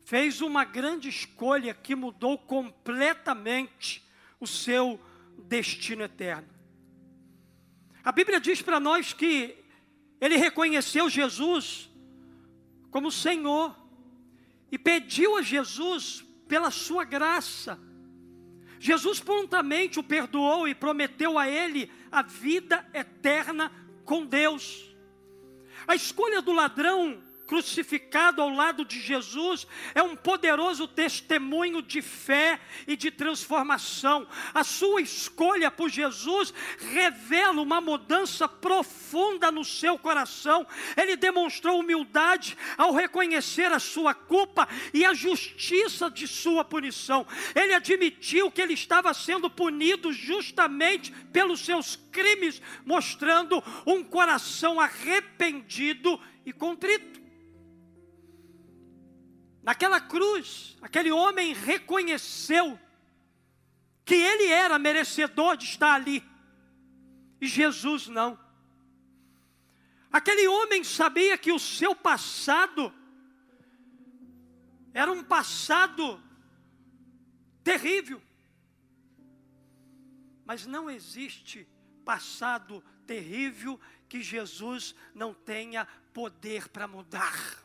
fez 0.05 0.39
uma 0.39 0.63
grande 0.63 1.09
escolha 1.09 1.74
que 1.74 1.95
mudou 1.95 2.38
completamente 2.38 4.07
o 4.39 4.45
seu 4.45 5.01
destino 5.35 6.03
eterno. 6.03 6.47
A 8.03 8.12
Bíblia 8.12 8.39
diz 8.39 8.62
para 8.62 8.79
nós 8.79 9.13
que 9.13 9.57
ele 10.21 10.38
reconheceu 10.38 11.09
Jesus 11.09 11.89
como 12.91 13.12
Senhor 13.12 13.75
e 14.71 14.77
pediu 14.77 15.38
a 15.38 15.41
Jesus 15.41 16.24
pela 16.47 16.69
sua 16.69 17.03
graça. 17.03 17.79
Jesus 18.79 19.19
prontamente 19.19 20.00
o 20.00 20.03
perdoou 20.03 20.67
e 20.67 20.75
prometeu 20.75 21.39
a 21.39 21.50
ele 21.50 21.91
a 22.12 22.21
vida 22.21 22.88
eterna 22.93 23.71
com 24.05 24.24
Deus. 24.24 24.85
A 25.88 25.95
escolha 25.95 26.43
do 26.43 26.51
ladrão 26.51 27.25
crucificado 27.45 28.41
ao 28.41 28.49
lado 28.49 28.83
de 28.83 28.99
Jesus 28.99 29.67
é 29.93 30.01
um 30.01 30.15
poderoso 30.15 30.87
testemunho 30.87 31.81
de 31.81 32.01
fé 32.01 32.59
e 32.87 32.95
de 32.95 33.11
transformação. 33.11 34.27
A 34.53 34.63
sua 34.63 35.01
escolha 35.01 35.69
por 35.69 35.89
Jesus 35.89 36.53
revela 36.91 37.61
uma 37.61 37.79
mudança 37.79 38.47
profunda 38.47 39.51
no 39.51 39.63
seu 39.63 39.97
coração. 39.97 40.65
Ele 40.97 41.15
demonstrou 41.15 41.79
humildade 41.79 42.57
ao 42.77 42.93
reconhecer 42.93 43.71
a 43.71 43.79
sua 43.79 44.13
culpa 44.13 44.67
e 44.93 45.05
a 45.05 45.13
justiça 45.13 46.09
de 46.09 46.27
sua 46.27 46.63
punição. 46.63 47.25
Ele 47.53 47.73
admitiu 47.73 48.51
que 48.51 48.61
ele 48.61 48.73
estava 48.73 49.13
sendo 49.13 49.49
punido 49.49 50.11
justamente 50.11 51.11
pelos 51.31 51.61
seus 51.61 51.95
crimes, 52.11 52.61
mostrando 52.85 53.63
um 53.85 54.03
coração 54.03 54.79
arrependido 54.79 56.19
e 56.45 56.53
contrito. 56.53 57.25
Naquela 59.65 60.00
cruz, 60.00 60.77
aquele 60.79 61.12
homem 61.12 61.51
reconheceu 61.51 62.79
que 64.05 64.13
ele 64.13 64.45
era 64.45 64.77
merecedor 64.77 65.57
de 65.57 65.65
estar 65.65 65.95
ali, 65.95 66.24
e 67.41 67.48
Jesus 67.48 68.07
não. 68.07 68.39
Aquele 70.12 70.48
homem 70.48 70.84
sabia 70.84 71.36
que 71.36 71.51
o 71.51 71.57
seu 71.57 71.95
passado 71.95 72.93
era 74.93 75.12
um 75.12 75.24
passado 75.24 76.24
terrível, 77.63 78.22
mas 80.45 80.67
não 80.67 80.91
existe 80.91 81.67
passado 82.05 82.84
terrível 83.07 83.79
que 84.07 84.22
Jesus 84.22 84.93
não 85.15 85.34
tenha 85.34 85.88
poder 86.13 86.69
para 86.69 86.88
mudar. 86.88 87.64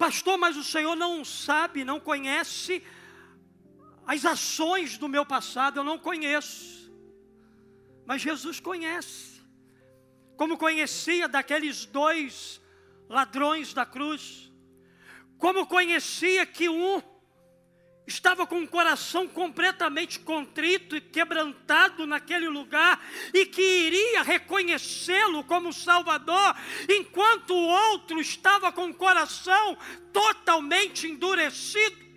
Pastor, 0.00 0.38
mas 0.38 0.56
o 0.56 0.64
Senhor 0.64 0.96
não 0.96 1.22
sabe, 1.26 1.84
não 1.84 2.00
conhece 2.00 2.82
as 4.06 4.24
ações 4.24 4.96
do 4.96 5.06
meu 5.06 5.26
passado, 5.26 5.78
eu 5.78 5.84
não 5.84 5.98
conheço. 5.98 6.90
Mas 8.06 8.22
Jesus 8.22 8.58
conhece. 8.60 9.42
Como 10.38 10.56
conhecia 10.56 11.28
daqueles 11.28 11.84
dois 11.84 12.62
ladrões 13.10 13.74
da 13.74 13.84
cruz. 13.84 14.50
Como 15.36 15.66
conhecia 15.66 16.46
que 16.46 16.66
um 16.66 17.02
estava 18.06 18.46
com 18.46 18.62
o 18.62 18.68
coração 18.68 19.28
completamente 19.28 20.18
contrito 20.18 20.96
e 20.96 21.00
quebrantado 21.00 22.06
naquele 22.06 22.48
lugar 22.48 23.00
e 23.32 23.46
que 23.46 23.62
iria 23.62 24.22
reconhecê-lo 24.22 25.44
como 25.44 25.72
Salvador, 25.72 26.56
enquanto 26.88 27.50
o 27.50 27.68
outro 27.68 28.20
estava 28.20 28.72
com 28.72 28.86
o 28.90 28.94
coração 28.94 29.76
totalmente 30.12 31.06
endurecido. 31.06 32.10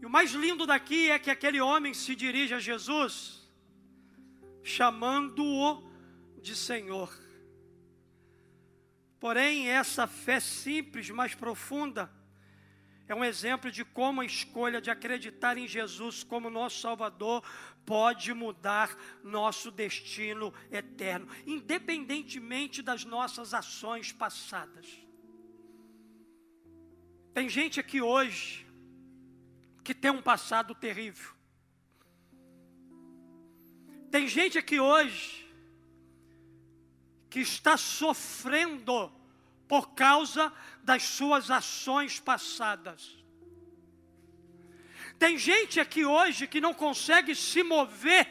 E 0.00 0.06
o 0.06 0.10
mais 0.10 0.32
lindo 0.32 0.66
daqui 0.66 1.10
é 1.10 1.18
que 1.18 1.30
aquele 1.30 1.60
homem 1.60 1.94
se 1.94 2.14
dirige 2.14 2.54
a 2.54 2.58
Jesus, 2.58 3.40
chamando-o 4.62 5.90
de 6.40 6.56
Senhor. 6.56 7.16
Porém, 9.20 9.68
essa 9.68 10.08
fé 10.08 10.40
simples, 10.40 11.08
mas 11.10 11.36
profunda, 11.36 12.12
é 13.12 13.14
um 13.14 13.22
exemplo 13.22 13.70
de 13.70 13.84
como 13.84 14.22
a 14.22 14.24
escolha 14.24 14.80
de 14.80 14.90
acreditar 14.90 15.58
em 15.58 15.68
Jesus 15.68 16.24
como 16.24 16.48
nosso 16.48 16.80
Salvador 16.80 17.44
pode 17.84 18.32
mudar 18.32 18.96
nosso 19.22 19.70
destino 19.70 20.52
eterno, 20.70 21.28
independentemente 21.46 22.80
das 22.80 23.04
nossas 23.04 23.52
ações 23.52 24.12
passadas. 24.12 24.86
Tem 27.34 27.50
gente 27.50 27.78
aqui 27.78 28.00
hoje 28.00 28.66
que 29.84 29.94
tem 29.94 30.10
um 30.10 30.22
passado 30.22 30.74
terrível. 30.74 31.34
Tem 34.10 34.26
gente 34.26 34.56
aqui 34.56 34.80
hoje 34.80 35.46
que 37.28 37.40
está 37.40 37.76
sofrendo 37.76 39.12
por 39.68 39.94
causa 39.94 40.52
das 40.82 41.02
suas 41.02 41.50
ações 41.50 42.20
passadas. 42.20 43.16
Tem 45.18 45.38
gente 45.38 45.78
aqui 45.78 46.04
hoje 46.04 46.46
que 46.46 46.60
não 46.60 46.74
consegue 46.74 47.34
se 47.34 47.62
mover 47.62 48.28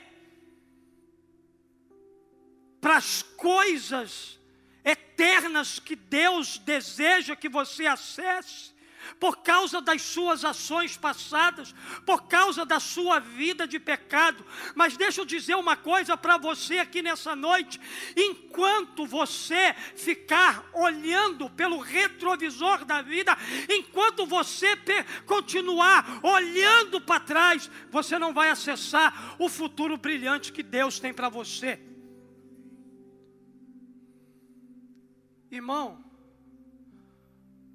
para 2.81 2.97
as 2.97 3.21
coisas 3.21 4.39
eternas 4.83 5.79
que 5.79 5.95
Deus 5.95 6.57
deseja 6.57 7.35
que 7.35 7.47
você 7.47 7.85
acesse 7.85 8.73
por 9.19 9.37
causa 9.37 9.81
das 9.81 10.01
suas 10.01 10.43
ações 10.43 10.97
passadas, 10.97 11.73
por 12.05 12.27
causa 12.27 12.65
da 12.65 12.79
sua 12.79 13.19
vida 13.19 13.67
de 13.67 13.79
pecado. 13.79 14.45
Mas 14.75 14.97
deixa 14.97 15.21
eu 15.21 15.25
dizer 15.25 15.55
uma 15.55 15.75
coisa 15.75 16.17
para 16.17 16.37
você 16.37 16.79
aqui 16.79 17.01
nessa 17.01 17.35
noite: 17.35 17.79
enquanto 18.15 19.05
você 19.05 19.73
ficar 19.95 20.69
olhando 20.73 21.49
pelo 21.49 21.79
retrovisor 21.79 22.85
da 22.85 23.01
vida, 23.01 23.37
enquanto 23.69 24.25
você 24.25 24.71
continuar 25.25 26.19
olhando 26.23 26.99
para 27.01 27.19
trás, 27.19 27.69
você 27.89 28.17
não 28.17 28.33
vai 28.33 28.49
acessar 28.49 29.35
o 29.39 29.49
futuro 29.49 29.97
brilhante 29.97 30.51
que 30.51 30.63
Deus 30.63 30.99
tem 30.99 31.13
para 31.13 31.29
você. 31.29 31.79
Irmão, 35.51 36.10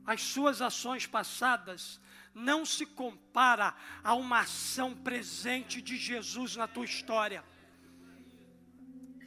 as 0.06 0.22
suas 0.22 0.62
ações 0.62 1.06
passadas 1.06 2.00
não 2.32 2.64
se 2.64 2.86
compara 2.86 3.74
a 4.04 4.14
uma 4.14 4.40
ação 4.40 4.94
presente 4.94 5.82
de 5.82 5.96
Jesus 5.96 6.54
na 6.54 6.68
tua 6.68 6.84
história. 6.84 7.42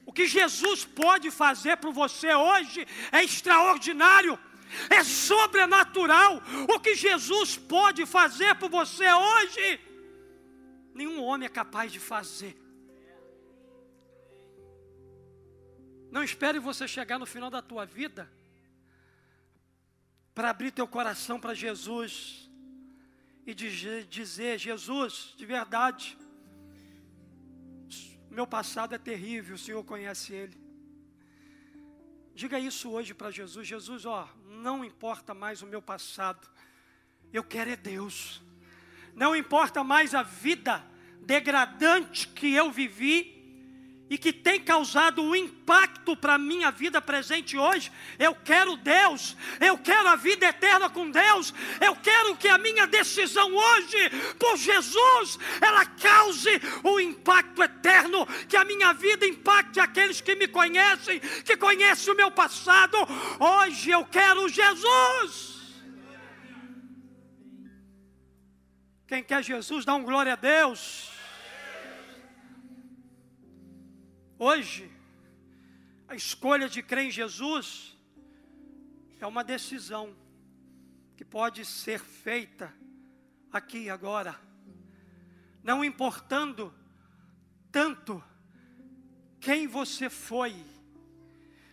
O 0.06 0.13
que 0.13 0.26
Jesus 0.26 0.86
pode 0.86 1.30
fazer 1.30 1.78
por 1.78 1.92
você 1.92 2.34
hoje 2.34 2.88
é 3.12 3.24
extraordinário, 3.24 4.39
é 4.89 5.04
sobrenatural. 5.04 6.42
O 6.74 6.80
que 6.80 6.96
Jesus 6.96 7.58
pode 7.58 8.06
fazer 8.06 8.56
por 8.56 8.70
você 8.70 9.12
hoje, 9.12 9.80
nenhum 10.94 11.22
homem 11.22 11.46
é 11.46 11.50
capaz 11.50 11.92
de 11.92 12.00
fazer. 12.00 12.58
Não 16.12 16.24
espere 16.24 16.58
você 16.58 16.88
chegar 16.88 17.20
no 17.20 17.26
final 17.26 17.52
da 17.52 17.62
tua 17.62 17.86
vida 17.86 18.32
para 20.34 20.50
abrir 20.50 20.72
teu 20.72 20.88
coração 20.88 21.39
para 21.39 21.54
Jesus 21.54 22.50
e 23.46 23.54
dizer: 23.54 24.58
Jesus, 24.58 25.34
de 25.36 25.46
verdade, 25.46 26.18
meu 28.30 28.46
passado 28.46 28.94
é 28.94 28.98
terrível, 28.98 29.56
o 29.56 29.60
Senhor 29.60 29.84
conhece 29.84 30.34
ele. 30.34 30.58
Diga 32.36 32.60
isso 32.60 32.89
hoje 32.92 33.13
para 33.13 33.32
Jesus: 33.32 33.68
Jesus, 33.68 34.06
ó, 34.06 34.30
não 34.46 34.86
importa 34.86 35.34
mais 35.34 35.62
o 35.62 35.68
meu 35.68 35.82
passado, 35.82 36.48
eu 37.34 37.44
quero 37.44 37.72
é 37.72 37.76
Deus. 37.76 38.42
Não 39.15 39.36
importa 39.36 39.84
mais 39.84 40.15
a 40.15 40.24
vida 40.24 40.86
degradante 41.22 42.28
que 42.28 42.54
eu 42.54 42.72
vivi, 42.72 43.38
e 44.10 44.17
que 44.17 44.34
tem 44.34 44.60
causado 44.60 45.22
um 45.22 45.36
impacto 45.36 46.15
para 46.15 46.34
a 46.34 46.38
minha 46.38 46.72
vida 46.72 47.02
presente 47.02 47.58
hoje. 47.58 47.91
Eu 48.17 48.34
quero 48.34 48.76
Deus, 48.78 49.38
eu 49.60 49.78
quero 49.78 50.10
a 50.10 50.15
vida 50.15 50.48
eterna 50.48 50.89
com 50.89 51.12
Deus, 51.12 51.54
eu 51.80 51.95
quero 51.95 52.36
que 52.36 52.48
a 52.48 52.58
minha 52.58 52.88
decisão 52.88 53.54
hoje, 53.54 54.10
por 54.39 54.58
Jesus, 54.58 55.38
ela 55.62 55.86
cause 55.86 56.50
um 56.84 57.00
impacto 57.00 57.62
eterno, 57.62 58.26
que 58.48 58.58
a 58.58 58.65
minha 58.65 58.93
vida 58.93 59.28
impacte 59.28 59.80
aqueles 59.80 60.19
que 60.22 60.36
me 60.36 60.48
conhecem, 60.48 61.19
que 61.19 61.56
conhecem 61.56 62.13
o 62.13 62.17
meu 62.17 62.32
passado. 62.32 62.98
Hoje 63.39 63.91
eu 63.91 64.04
quero 64.06 64.50
Jesus. 64.50 65.60
Quem 69.08 69.24
quer 69.24 69.43
Jesus, 69.43 69.86
dá 69.86 69.95
um 69.95 70.04
glória 70.04 70.34
a 70.34 70.36
Deus. 70.36 71.19
Hoje, 74.41 74.89
a 76.08 76.15
escolha 76.15 76.69
de 76.69 76.82
crer 76.82 77.08
em 77.08 77.12
Jesus 77.12 77.93
é 79.19 79.28
uma 79.28 79.43
decisão 79.43 80.15
que 81.17 81.25
pode 81.25 81.65
ser 81.65 81.99
feita 81.99 82.73
aqui 83.52 83.80
e 83.80 83.89
agora, 83.89 84.39
não 85.62 85.84
importando 85.84 86.73
tanto 87.69 88.23
quem 89.41 89.67
você 89.67 90.10
foi, 90.10 90.56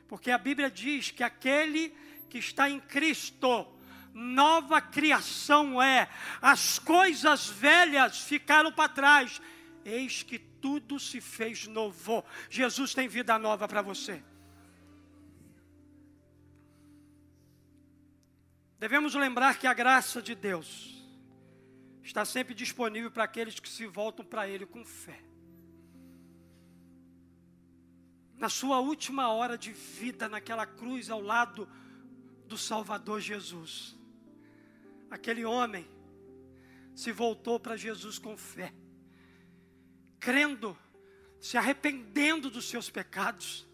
porque 0.09 0.33
a 0.33 0.39
Bíblia 0.39 0.69
diz 0.69 1.13
que 1.13 1.23
aquele 1.23 1.91
que 2.29 2.39
está 2.39 2.69
em 2.69 2.81
Cristo, 2.81 3.65
nova 4.13 4.81
criação 4.81 5.81
é, 5.81 6.11
as 6.43 6.81
coisas 6.81 7.47
velhas 7.47 8.23
ficaram 8.23 8.73
para 8.73 8.89
trás, 8.89 9.41
eis 9.85 10.25
que 10.25 10.41
tudo 10.67 10.99
se 10.99 11.21
fez 11.21 11.69
novo. 11.69 12.25
Jesus 12.51 12.93
tem 12.93 13.07
vida 13.07 13.39
nova 13.39 13.69
para 13.69 13.83
você. 13.83 14.21
Devemos 18.77 19.15
lembrar 19.15 19.61
que 19.61 19.69
a 19.69 19.73
graça 19.73 20.21
de 20.21 20.35
Deus 20.35 20.69
está 22.03 22.25
sempre 22.25 22.53
disponível 22.53 23.13
para 23.13 23.23
aqueles 23.23 23.61
que 23.61 23.69
se 23.69 23.87
voltam 23.87 24.25
para 24.27 24.49
Ele 24.49 24.67
com 24.67 24.85
fé. 24.85 25.23
Na 28.37 28.49
sua 28.49 28.81
última 28.81 29.29
hora 29.33 29.57
de 29.57 29.71
vida, 29.73 30.29
naquela 30.29 30.67
cruz 30.67 31.11
ao 31.11 31.21
lado 31.21 31.69
do 32.49 32.59
Salvador 32.59 33.21
Jesus, 33.21 33.97
aquele 35.09 35.45
homem 35.45 35.89
se 36.93 37.13
voltou 37.13 37.61
para 37.61 37.77
Jesus 37.77 38.19
com 38.19 38.37
fé 38.37 38.75
crendo, 40.21 40.77
se 41.41 41.57
arrependendo 41.57 42.51
dos 42.51 42.69
seus 42.69 42.91
pecados 42.91 43.67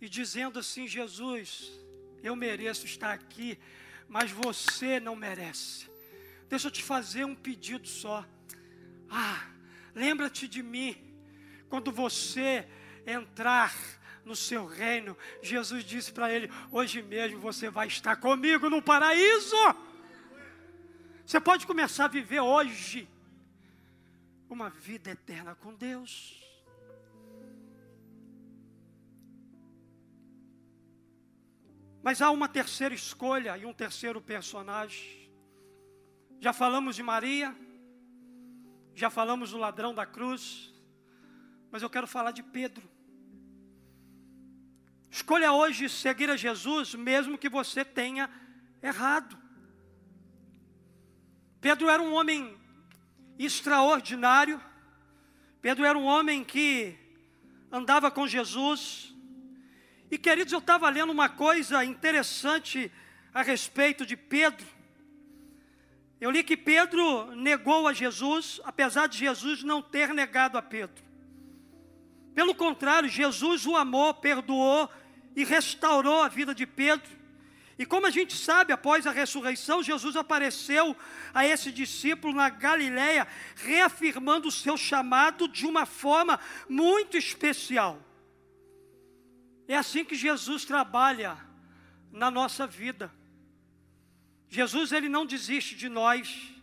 e 0.00 0.08
dizendo 0.08 0.58
assim: 0.58 0.86
Jesus, 0.86 1.70
eu 2.22 2.36
mereço 2.36 2.86
estar 2.86 3.12
aqui, 3.12 3.58
mas 4.08 4.30
você 4.30 5.00
não 5.00 5.16
merece. 5.16 5.90
Deixa 6.48 6.68
eu 6.68 6.70
te 6.70 6.82
fazer 6.82 7.24
um 7.24 7.34
pedido 7.34 7.88
só. 7.88 8.24
Ah, 9.10 9.46
lembra-te 9.94 10.46
de 10.46 10.62
mim 10.62 10.96
quando 11.68 11.90
você 11.90 12.66
entrar 13.06 13.74
no 14.24 14.34
seu 14.34 14.66
reino. 14.66 15.16
Jesus 15.42 15.84
disse 15.84 16.12
para 16.12 16.32
ele: 16.32 16.50
Hoje 16.70 17.02
mesmo 17.02 17.40
você 17.40 17.70
vai 17.70 17.86
estar 17.86 18.16
comigo 18.16 18.68
no 18.70 18.82
paraíso. 18.82 19.56
Você 21.24 21.40
pode 21.40 21.66
começar 21.66 22.04
a 22.04 22.08
viver 22.08 22.40
hoje 22.40 23.08
uma 24.54 24.70
vida 24.70 25.10
eterna 25.10 25.52
com 25.56 25.74
Deus. 25.74 26.40
Mas 32.00 32.22
há 32.22 32.30
uma 32.30 32.48
terceira 32.48 32.94
escolha 32.94 33.58
e 33.58 33.66
um 33.66 33.72
terceiro 33.72 34.20
personagem. 34.20 35.28
Já 36.38 36.52
falamos 36.52 36.94
de 36.94 37.02
Maria, 37.02 37.54
já 38.94 39.10
falamos 39.10 39.50
do 39.50 39.58
ladrão 39.58 39.92
da 39.92 40.06
cruz, 40.06 40.72
mas 41.72 41.82
eu 41.82 41.90
quero 41.90 42.06
falar 42.06 42.30
de 42.30 42.42
Pedro. 42.42 42.88
Escolha 45.10 45.52
hoje 45.52 45.88
seguir 45.88 46.30
a 46.30 46.36
Jesus, 46.36 46.94
mesmo 46.94 47.38
que 47.38 47.48
você 47.48 47.84
tenha 47.84 48.30
errado. 48.80 49.36
Pedro 51.60 51.88
era 51.88 52.02
um 52.02 52.12
homem 52.12 52.56
extraordinário. 53.38 54.60
Pedro 55.60 55.84
era 55.84 55.98
um 55.98 56.04
homem 56.04 56.44
que 56.44 56.96
andava 57.70 58.10
com 58.10 58.26
Jesus. 58.26 59.14
E 60.10 60.18
queridos, 60.18 60.52
eu 60.52 60.58
estava 60.58 60.88
lendo 60.88 61.10
uma 61.10 61.28
coisa 61.28 61.84
interessante 61.84 62.90
a 63.32 63.42
respeito 63.42 64.06
de 64.06 64.16
Pedro. 64.16 64.66
Eu 66.20 66.30
li 66.30 66.42
que 66.42 66.56
Pedro 66.56 67.34
negou 67.34 67.88
a 67.88 67.92
Jesus, 67.92 68.60
apesar 68.64 69.08
de 69.08 69.18
Jesus 69.18 69.62
não 69.62 69.82
ter 69.82 70.14
negado 70.14 70.56
a 70.56 70.62
Pedro. 70.62 71.04
Pelo 72.34 72.54
contrário, 72.54 73.08
Jesus 73.08 73.66
o 73.66 73.76
amou, 73.76 74.14
perdoou 74.14 74.88
e 75.36 75.44
restaurou 75.44 76.22
a 76.22 76.28
vida 76.28 76.54
de 76.54 76.66
Pedro. 76.66 77.23
E 77.78 77.84
como 77.84 78.06
a 78.06 78.10
gente 78.10 78.36
sabe, 78.36 78.72
após 78.72 79.06
a 79.06 79.10
ressurreição, 79.10 79.82
Jesus 79.82 80.16
apareceu 80.16 80.96
a 81.32 81.44
esse 81.46 81.72
discípulo 81.72 82.32
na 82.32 82.48
Galiléia, 82.48 83.26
reafirmando 83.56 84.48
o 84.48 84.52
seu 84.52 84.76
chamado 84.76 85.48
de 85.48 85.66
uma 85.66 85.84
forma 85.84 86.38
muito 86.68 87.16
especial. 87.16 88.00
É 89.66 89.76
assim 89.76 90.04
que 90.04 90.14
Jesus 90.14 90.64
trabalha 90.64 91.36
na 92.12 92.30
nossa 92.30 92.66
vida. 92.66 93.12
Jesus 94.48 94.92
ele 94.92 95.08
não 95.08 95.26
desiste 95.26 95.74
de 95.74 95.88
nós. 95.88 96.54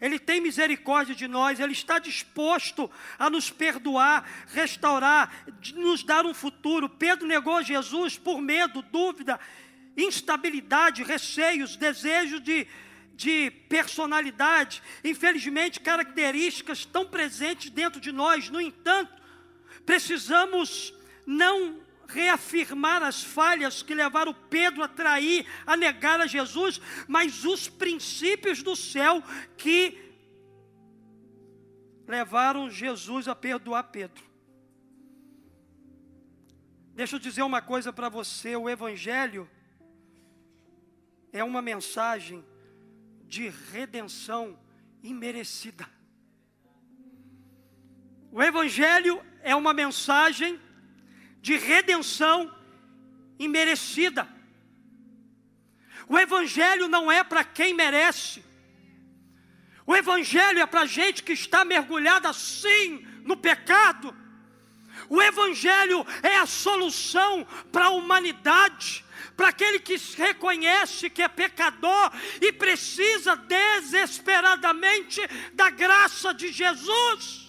Ele 0.00 0.18
tem 0.18 0.38
misericórdia 0.38 1.14
de 1.14 1.26
nós, 1.26 1.58
Ele 1.58 1.72
está 1.72 1.98
disposto 1.98 2.90
a 3.18 3.30
nos 3.30 3.48
perdoar, 3.48 4.28
restaurar, 4.48 5.32
nos 5.74 6.02
dar 6.02 6.26
um 6.26 6.34
futuro. 6.34 6.90
Pedro 6.90 7.26
negou 7.26 7.62
Jesus 7.62 8.18
por 8.18 8.38
medo, 8.42 8.82
dúvida, 8.82 9.40
instabilidade, 9.96 11.02
receios, 11.02 11.76
desejos 11.76 12.42
de, 12.42 12.66
de 13.14 13.50
personalidade, 13.68 14.82
infelizmente, 15.02 15.80
características 15.80 16.84
tão 16.84 17.06
presentes 17.06 17.70
dentro 17.70 18.00
de 18.00 18.12
nós. 18.12 18.48
No 18.50 18.60
entanto, 18.60 19.12
precisamos 19.84 20.92
não 21.26 21.82
reafirmar 22.06 23.02
as 23.02 23.22
falhas 23.22 23.82
que 23.82 23.94
levaram 23.94 24.34
Pedro 24.50 24.82
a 24.82 24.88
trair, 24.88 25.46
a 25.66 25.76
negar 25.76 26.20
a 26.20 26.26
Jesus, 26.26 26.80
mas 27.08 27.44
os 27.44 27.68
princípios 27.68 28.62
do 28.62 28.76
céu 28.76 29.22
que 29.56 29.98
levaram 32.06 32.70
Jesus 32.70 33.26
a 33.28 33.34
perdoar 33.34 33.84
Pedro. 33.84 34.22
Deixa 36.94 37.16
eu 37.16 37.20
dizer 37.20 37.42
uma 37.42 37.60
coisa 37.60 37.92
para 37.92 38.08
você: 38.08 38.54
o 38.54 38.68
Evangelho 38.68 39.48
é 41.34 41.42
uma 41.42 41.60
mensagem 41.60 42.44
de 43.24 43.48
redenção 43.72 44.56
imerecida. 45.02 45.84
O 48.30 48.40
Evangelho 48.40 49.20
é 49.42 49.54
uma 49.54 49.74
mensagem 49.74 50.60
de 51.40 51.56
redenção 51.56 52.56
imerecida. 53.36 54.28
O 56.08 56.16
Evangelho 56.16 56.86
não 56.86 57.10
é 57.10 57.24
para 57.24 57.42
quem 57.42 57.74
merece. 57.74 58.44
O 59.84 59.94
Evangelho 59.96 60.60
é 60.60 60.66
para 60.66 60.86
gente 60.86 61.24
que 61.24 61.32
está 61.32 61.64
mergulhada 61.64 62.28
assim 62.28 63.04
no 63.24 63.36
pecado. 63.36 64.16
O 65.08 65.20
Evangelho 65.20 66.06
é 66.22 66.36
a 66.36 66.46
solução 66.46 67.44
para 67.72 67.86
a 67.86 67.90
humanidade 67.90 69.03
para 69.36 69.48
aquele 69.48 69.80
que 69.80 69.96
reconhece 70.16 71.10
que 71.10 71.22
é 71.22 71.28
pecador 71.28 72.10
e 72.40 72.52
precisa 72.52 73.34
desesperadamente 73.36 75.20
da 75.54 75.70
graça 75.70 76.32
de 76.32 76.52
Jesus. 76.52 77.44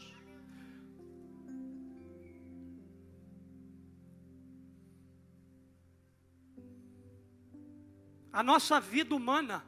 A 8.32 8.43
nossa 8.43 8.82
vida 8.82 9.15
humana, 9.15 9.65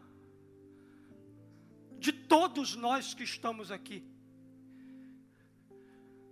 de 1.98 2.12
todos 2.12 2.76
nós 2.76 3.14
que 3.14 3.24
estamos 3.24 3.72
aqui, 3.72 4.04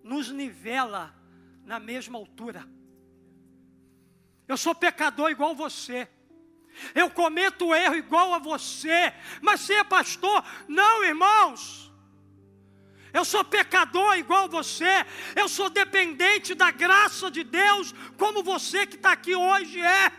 nos 0.04 0.30
nivela 0.30 1.16
na 1.64 1.80
mesma 1.80 2.18
altura. 2.18 2.68
Eu 4.48 4.58
sou 4.58 4.76
pecador 4.76 5.30
igual 5.30 5.56
você. 5.56 6.08
Eu 6.94 7.10
cometo 7.10 7.74
erro 7.74 7.96
igual 7.96 8.34
a 8.34 8.40
você. 8.40 9.14
Mas 9.42 9.62
você 9.62 9.76
é 9.76 9.84
pastor? 9.84 10.44
Não, 10.68 11.04
irmãos. 11.04 11.92
Eu 13.14 13.24
sou 13.24 13.44
pecador 13.46 14.18
igual 14.18 14.50
você. 14.50 15.06
Eu 15.36 15.48
sou 15.48 15.70
dependente 15.70 16.54
da 16.54 16.70
graça 16.70 17.32
de 17.32 17.44
Deus, 17.44 17.94
como 18.18 18.44
você 18.44 18.86
que 18.86 18.98
está 18.98 19.14
aqui 19.14 19.34
hoje 19.34 19.80
é. 19.80 20.12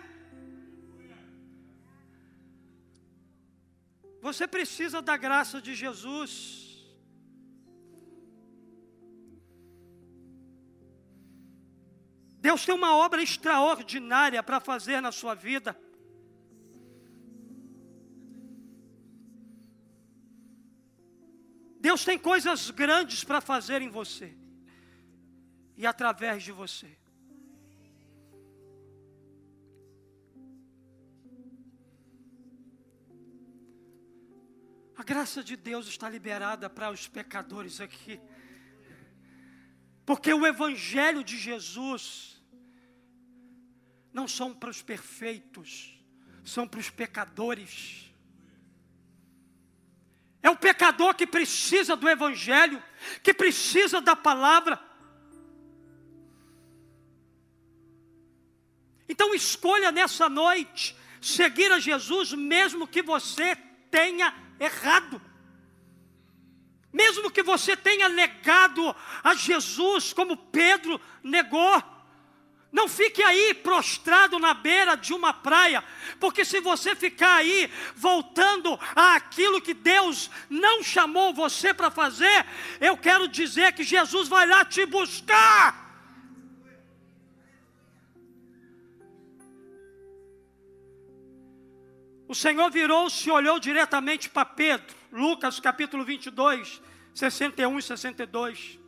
Você 4.23 4.49
precisa 4.49 5.03
da 5.03 5.17
graça 5.17 5.61
de 5.61 5.75
Jesus. 5.75 6.66
Deus 12.47 12.65
tem 12.65 12.77
uma 12.77 12.95
obra 12.95 13.21
extraordinária 13.21 14.41
para 14.41 14.61
fazer 14.61 15.01
na 15.01 15.11
sua 15.11 15.35
vida. 15.35 15.77
Deus 21.81 22.05
tem 22.05 22.17
coisas 22.17 22.71
grandes 22.71 23.25
para 23.25 23.41
fazer 23.41 23.83
em 23.83 23.89
você 23.89 24.33
e 25.77 25.85
através 25.85 26.45
de 26.45 26.53
você. 26.53 26.97
A 34.95 35.03
graça 35.03 35.43
de 35.43 35.57
Deus 35.57 35.89
está 35.89 36.09
liberada 36.09 36.71
para 36.71 36.93
os 36.93 37.09
pecadores 37.09 37.81
aqui. 37.81 38.21
Porque 40.05 40.33
o 40.33 40.47
Evangelho 40.47 41.25
de 41.25 41.37
Jesus 41.37 42.36
não 44.17 44.27
são 44.27 44.55
para 44.55 44.71
os 44.71 44.81
perfeitos, 44.81 45.95
são 46.43 46.67
para 46.67 46.81
os 46.81 46.89
pecadores. 46.89 48.11
É 50.43 50.49
o 50.49 50.57
pecador 50.57 51.15
que 51.15 51.27
precisa 51.27 51.95
do 51.95 52.09
Evangelho, 52.09 52.83
que 53.23 53.35
precisa 53.35 54.01
da 54.01 54.17
palavra. 54.17 54.83
Então 59.07 59.35
escolha 59.35 59.93
nessa 59.93 60.31
noite 60.31 60.97
seguir 61.21 61.71
a 61.71 61.79
Jesus, 61.79 62.33
mesmo 62.33 62.89
que 62.89 63.03
você 63.03 63.55
tenha 63.91 64.35
errado. 64.59 65.21
Mesmo 66.91 67.31
que 67.31 67.43
você 67.43 67.77
tenha 67.77 68.09
negado 68.09 68.97
a 69.23 69.35
Jesus, 69.35 70.15
como 70.15 70.39
Pedro 70.39 70.99
negou. 71.23 71.96
Não 72.77 72.87
fique 72.89 73.23
aí 73.23 73.55
prostrado 73.55 74.39
na 74.39 74.53
beira 74.53 74.97
de 74.97 75.15
uma 75.15 75.33
praia, 75.33 75.83
porque 76.21 76.45
se 76.45 76.61
você 76.61 76.95
ficar 76.95 77.37
aí 77.37 77.71
voltando 77.95 78.79
àquilo 78.95 79.63
que 79.63 79.73
Deus 79.73 80.31
não 80.51 80.83
chamou 80.83 81.33
você 81.33 81.73
para 81.73 81.91
fazer, 81.91 82.45
eu 82.79 82.95
quero 82.95 83.29
dizer 83.29 83.73
que 83.73 83.83
Jesus 83.83 84.29
vai 84.29 84.47
lá 84.47 84.63
te 84.63 84.85
buscar. 84.85 85.87
O 92.29 92.35
Senhor 92.35 92.71
virou-se 92.71 93.27
e 93.27 93.33
olhou 93.33 93.59
diretamente 93.59 94.29
para 94.29 94.45
Pedro, 94.45 94.95
Lucas 95.11 95.59
capítulo 95.59 96.05
22, 96.05 96.83
61 97.15 97.79
e 97.79 97.83
62. 97.83 98.86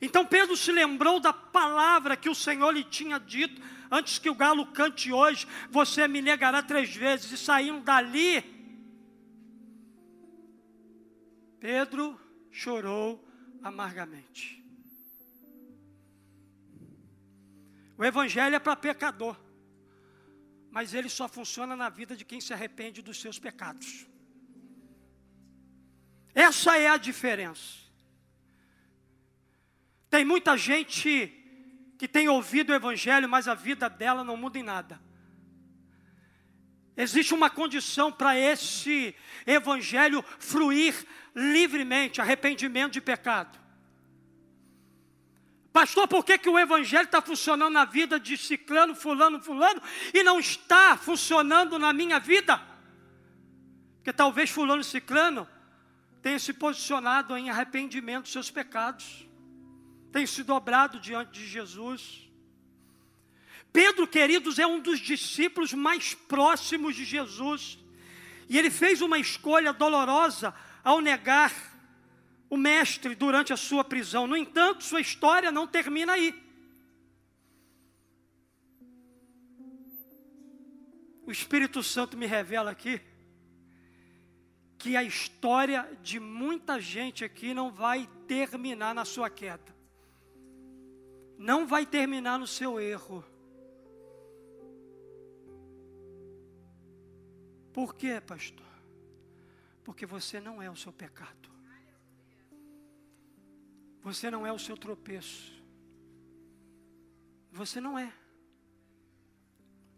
Então 0.00 0.24
Pedro 0.24 0.56
se 0.56 0.70
lembrou 0.70 1.18
da 1.18 1.32
palavra 1.32 2.16
que 2.16 2.28
o 2.28 2.34
Senhor 2.34 2.70
lhe 2.70 2.84
tinha 2.84 3.18
dito, 3.18 3.60
antes 3.90 4.18
que 4.18 4.30
o 4.30 4.34
galo 4.34 4.66
cante 4.66 5.12
hoje, 5.12 5.46
você 5.70 6.06
me 6.06 6.22
negará 6.22 6.62
três 6.62 6.94
vezes, 6.94 7.32
e 7.32 7.36
saindo 7.36 7.80
dali, 7.80 8.42
Pedro 11.58 12.18
chorou 12.50 13.26
amargamente. 13.62 14.64
O 17.96 18.04
Evangelho 18.04 18.54
é 18.54 18.60
para 18.60 18.76
pecador, 18.76 19.36
mas 20.70 20.94
ele 20.94 21.08
só 21.08 21.28
funciona 21.28 21.74
na 21.74 21.88
vida 21.88 22.14
de 22.14 22.24
quem 22.24 22.40
se 22.40 22.52
arrepende 22.52 23.02
dos 23.02 23.20
seus 23.20 23.40
pecados. 23.40 24.06
Essa 26.32 26.78
é 26.78 26.88
a 26.88 26.96
diferença. 26.96 27.87
Tem 30.10 30.24
muita 30.24 30.56
gente 30.56 31.34
que 31.98 32.08
tem 32.08 32.28
ouvido 32.28 32.70
o 32.70 32.74
Evangelho, 32.74 33.28
mas 33.28 33.48
a 33.48 33.54
vida 33.54 33.88
dela 33.90 34.24
não 34.24 34.36
muda 34.36 34.58
em 34.58 34.62
nada. 34.62 35.00
Existe 36.96 37.32
uma 37.34 37.48
condição 37.50 38.10
para 38.10 38.36
esse 38.36 39.14
Evangelho 39.46 40.24
fluir 40.38 41.06
livremente 41.34 42.20
arrependimento 42.20 42.94
de 42.94 43.00
pecado. 43.00 43.58
Pastor, 45.72 46.08
por 46.08 46.24
que, 46.24 46.38
que 46.38 46.48
o 46.48 46.58
Evangelho 46.58 47.04
está 47.04 47.22
funcionando 47.22 47.72
na 47.72 47.84
vida 47.84 48.18
de 48.18 48.36
ciclano, 48.36 48.96
fulano, 48.96 49.40
fulano, 49.40 49.80
e 50.12 50.24
não 50.24 50.40
está 50.40 50.96
funcionando 50.96 51.78
na 51.78 51.92
minha 51.92 52.18
vida? 52.18 52.60
Porque 53.96 54.12
talvez 54.12 54.50
fulano 54.50 54.82
ciclano 54.82 55.46
tenha 56.20 56.38
se 56.38 56.52
posicionado 56.52 57.36
em 57.36 57.48
arrependimento 57.48 58.24
dos 58.24 58.32
seus 58.32 58.50
pecados, 58.50 59.27
tenha 60.12 60.26
se 60.26 60.42
dobrado 60.42 60.98
diante 60.98 61.32
de 61.32 61.46
Jesus. 61.46 62.28
Pedro, 63.72 64.06
queridos, 64.06 64.58
é 64.58 64.66
um 64.66 64.80
dos 64.80 64.98
discípulos 64.98 65.72
mais 65.72 66.14
próximos 66.14 66.96
de 66.96 67.04
Jesus, 67.04 67.78
e 68.48 68.58
ele 68.58 68.70
fez 68.70 69.00
uma 69.02 69.18
escolha 69.18 69.72
dolorosa 69.72 70.54
ao 70.82 71.00
negar 71.00 71.52
o 72.48 72.56
mestre 72.56 73.14
durante 73.14 73.52
a 73.52 73.56
sua 73.56 73.84
prisão. 73.84 74.26
No 74.26 74.36
entanto, 74.36 74.82
sua 74.82 75.00
história 75.00 75.52
não 75.52 75.66
termina 75.66 76.14
aí. 76.14 76.34
O 81.26 81.30
Espírito 81.30 81.82
Santo 81.82 82.16
me 82.16 82.24
revela 82.24 82.70
aqui 82.70 83.02
que 84.78 84.96
a 84.96 85.02
história 85.02 85.86
de 86.02 86.18
muita 86.18 86.80
gente 86.80 87.22
aqui 87.22 87.52
não 87.52 87.70
vai 87.70 88.08
terminar 88.26 88.94
na 88.94 89.04
sua 89.04 89.28
queda. 89.28 89.77
Não 91.38 91.68
vai 91.68 91.86
terminar 91.86 92.36
no 92.36 92.48
seu 92.48 92.80
erro. 92.80 93.24
Por 97.72 97.94
quê, 97.94 98.20
pastor? 98.20 98.66
Porque 99.84 100.04
você 100.04 100.40
não 100.40 100.60
é 100.60 100.68
o 100.68 100.74
seu 100.74 100.92
pecado. 100.92 101.48
Você 104.02 104.30
não 104.30 104.44
é 104.44 104.52
o 104.52 104.58
seu 104.58 104.76
tropeço. 104.76 105.52
Você 107.52 107.80
não 107.80 107.96
é. 107.96 108.12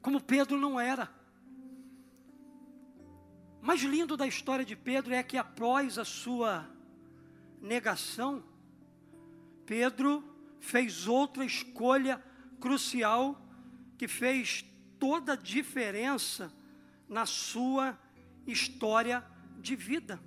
Como 0.03 0.20
Pedro 0.20 0.59
não 0.59 0.79
era. 0.79 1.11
Mais 3.62 3.81
lindo 3.81 4.16
da 4.16 4.26
história 4.26 4.64
de 4.64 4.76
Pedro 4.76 5.14
é 5.14 5.22
que 5.22 5.37
após 5.37 5.98
a 5.98 6.05
sua 6.05 6.68
negação, 7.61 8.42
Pedro 9.64 10.29
fez 10.61 11.09
outra 11.09 11.44
escolha 11.44 12.23
crucial 12.61 13.40
que 13.99 14.07
fez 14.07 14.64
toda 14.99 15.33
a 15.33 15.37
diferença 15.37 16.53
na 17.09 17.27
sua 17.27 17.99
história 18.46 19.25
de 19.59 19.75
vida 19.75 20.20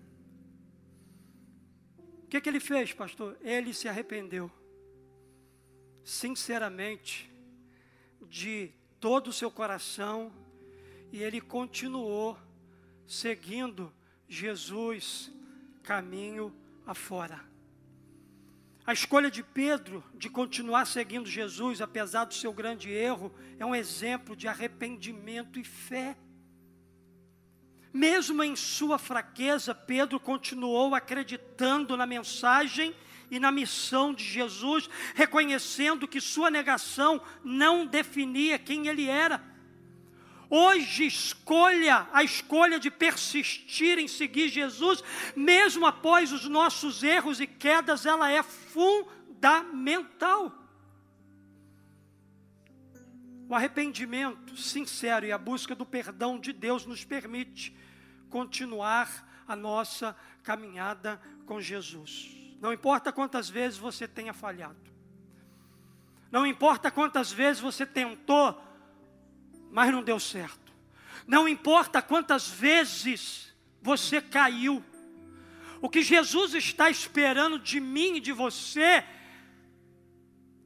que, 2.33 2.41
que 2.41 2.49
ele 2.49 2.59
fez, 2.59 2.91
pastor? 2.91 3.37
Ele 3.41 3.75
se 3.75 3.87
arrependeu, 3.87 4.51
sinceramente, 6.03 7.31
de 8.27 8.71
todo 8.99 9.27
o 9.27 9.33
seu 9.33 9.51
coração, 9.51 10.33
e 11.11 11.21
ele 11.21 11.39
continuou 11.39 12.35
seguindo 13.05 13.93
Jesus 14.27 15.31
caminho 15.83 16.51
afora. 16.87 17.52
A 18.85 18.91
escolha 18.91 19.31
de 19.31 19.41
Pedro 19.41 20.03
de 20.13 20.29
continuar 20.29 20.85
seguindo 20.85 21.29
Jesus, 21.29 21.81
apesar 21.81 22.25
do 22.25 22.33
seu 22.33 22.51
grande 22.51 22.91
erro, 22.91 23.33
é 23.57 23.65
um 23.65 23.73
exemplo 23.73 24.35
de 24.35 24.45
arrependimento 24.47 25.57
e 25.57 25.63
fé. 25.63 26.17
Mesmo 27.93 28.43
em 28.43 28.55
sua 28.55 28.97
fraqueza, 28.97 29.73
Pedro 29.73 30.19
continuou 30.19 30.95
acreditando 30.95 31.95
na 31.95 32.05
mensagem 32.05 32.93
e 33.31 33.39
na 33.39 33.51
missão 33.51 34.13
de 34.13 34.25
Jesus, 34.25 34.89
reconhecendo 35.15 36.07
que 36.07 36.19
sua 36.19 36.51
negação 36.51 37.21
não 37.43 37.85
definia 37.85 38.59
quem 38.59 38.87
ele 38.87 39.07
era. 39.07 39.52
Hoje 40.49 41.05
escolha 41.05 42.07
a 42.11 42.23
escolha 42.23 42.79
de 42.79 42.91
persistir 42.91 43.97
em 43.97 44.07
seguir 44.07 44.49
Jesus, 44.49 45.03
mesmo 45.35 45.85
após 45.85 46.31
os 46.31 46.47
nossos 46.47 47.03
erros 47.03 47.39
e 47.39 47.47
quedas, 47.47 48.05
ela 48.05 48.31
é 48.31 48.43
fundamental. 48.43 50.51
O 53.49 53.55
arrependimento 53.55 54.55
sincero 54.57 55.25
e 55.25 55.31
a 55.31 55.37
busca 55.37 55.75
do 55.75 55.85
perdão 55.85 56.39
de 56.39 56.53
Deus 56.53 56.85
nos 56.85 57.03
permite 57.03 57.75
continuar 58.29 59.43
a 59.47 59.55
nossa 59.55 60.15
caminhada 60.41 61.21
com 61.45 61.61
Jesus. 61.61 62.31
Não 62.59 62.71
importa 62.71 63.11
quantas 63.11 63.49
vezes 63.49 63.77
você 63.77 64.07
tenha 64.07 64.33
falhado, 64.33 64.77
não 66.31 66.47
importa 66.47 66.89
quantas 66.89 67.31
vezes 67.31 67.61
você 67.61 67.85
tentou, 67.85 68.59
mas 69.73 69.91
não 69.91 70.03
deu 70.03 70.19
certo, 70.19 70.71
não 71.25 71.47
importa 71.47 71.99
quantas 71.99 72.47
vezes 72.47 73.51
você 73.81 74.21
caiu, 74.21 74.83
o 75.81 75.89
que 75.89 76.03
Jesus 76.03 76.53
está 76.53 76.89
esperando 76.89 77.57
de 77.57 77.79
mim 77.79 78.17
e 78.17 78.19
de 78.21 78.31
você 78.31 79.03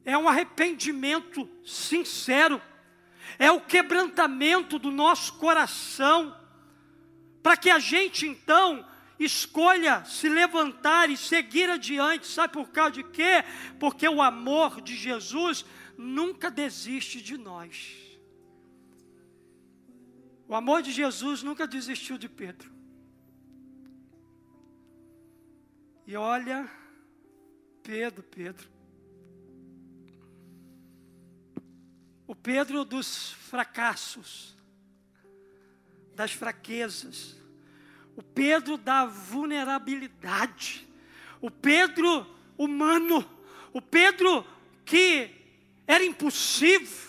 é 0.04 0.16
um 0.16 0.28
arrependimento 0.28 1.48
sincero, 1.64 2.60
é 3.38 3.50
o 3.50 3.60
quebrantamento 3.60 4.78
do 4.78 4.90
nosso 4.90 5.32
coração 5.34 6.36
para 7.42 7.56
que 7.56 7.70
a 7.70 7.78
gente 7.78 8.26
então 8.26 8.86
escolha 9.18 10.04
se 10.04 10.28
levantar 10.28 11.10
e 11.10 11.16
seguir 11.16 11.68
adiante. 11.70 12.26
Sabe 12.26 12.52
por 12.52 12.68
causa 12.68 12.92
de 12.92 13.04
quê? 13.04 13.42
Porque 13.80 14.06
o 14.06 14.22
amor 14.22 14.80
de 14.80 14.94
Jesus 14.94 15.64
nunca 15.96 16.50
desiste 16.50 17.20
de 17.20 17.36
nós. 17.36 18.07
O 20.48 20.54
amor 20.54 20.80
de 20.80 20.90
Jesus 20.90 21.42
nunca 21.42 21.66
desistiu 21.66 22.16
de 22.16 22.26
Pedro. 22.26 22.72
E 26.06 26.16
olha, 26.16 26.66
Pedro, 27.82 28.22
Pedro. 28.22 28.66
O 32.26 32.34
Pedro 32.34 32.82
dos 32.82 33.32
fracassos, 33.32 34.56
das 36.14 36.32
fraquezas, 36.32 37.36
o 38.16 38.22
Pedro 38.22 38.78
da 38.78 39.04
vulnerabilidade, 39.04 40.88
o 41.42 41.50
Pedro 41.50 42.26
humano, 42.56 43.22
o 43.70 43.82
Pedro 43.82 44.46
que 44.84 45.30
era 45.86 46.02
impossível. 46.02 47.07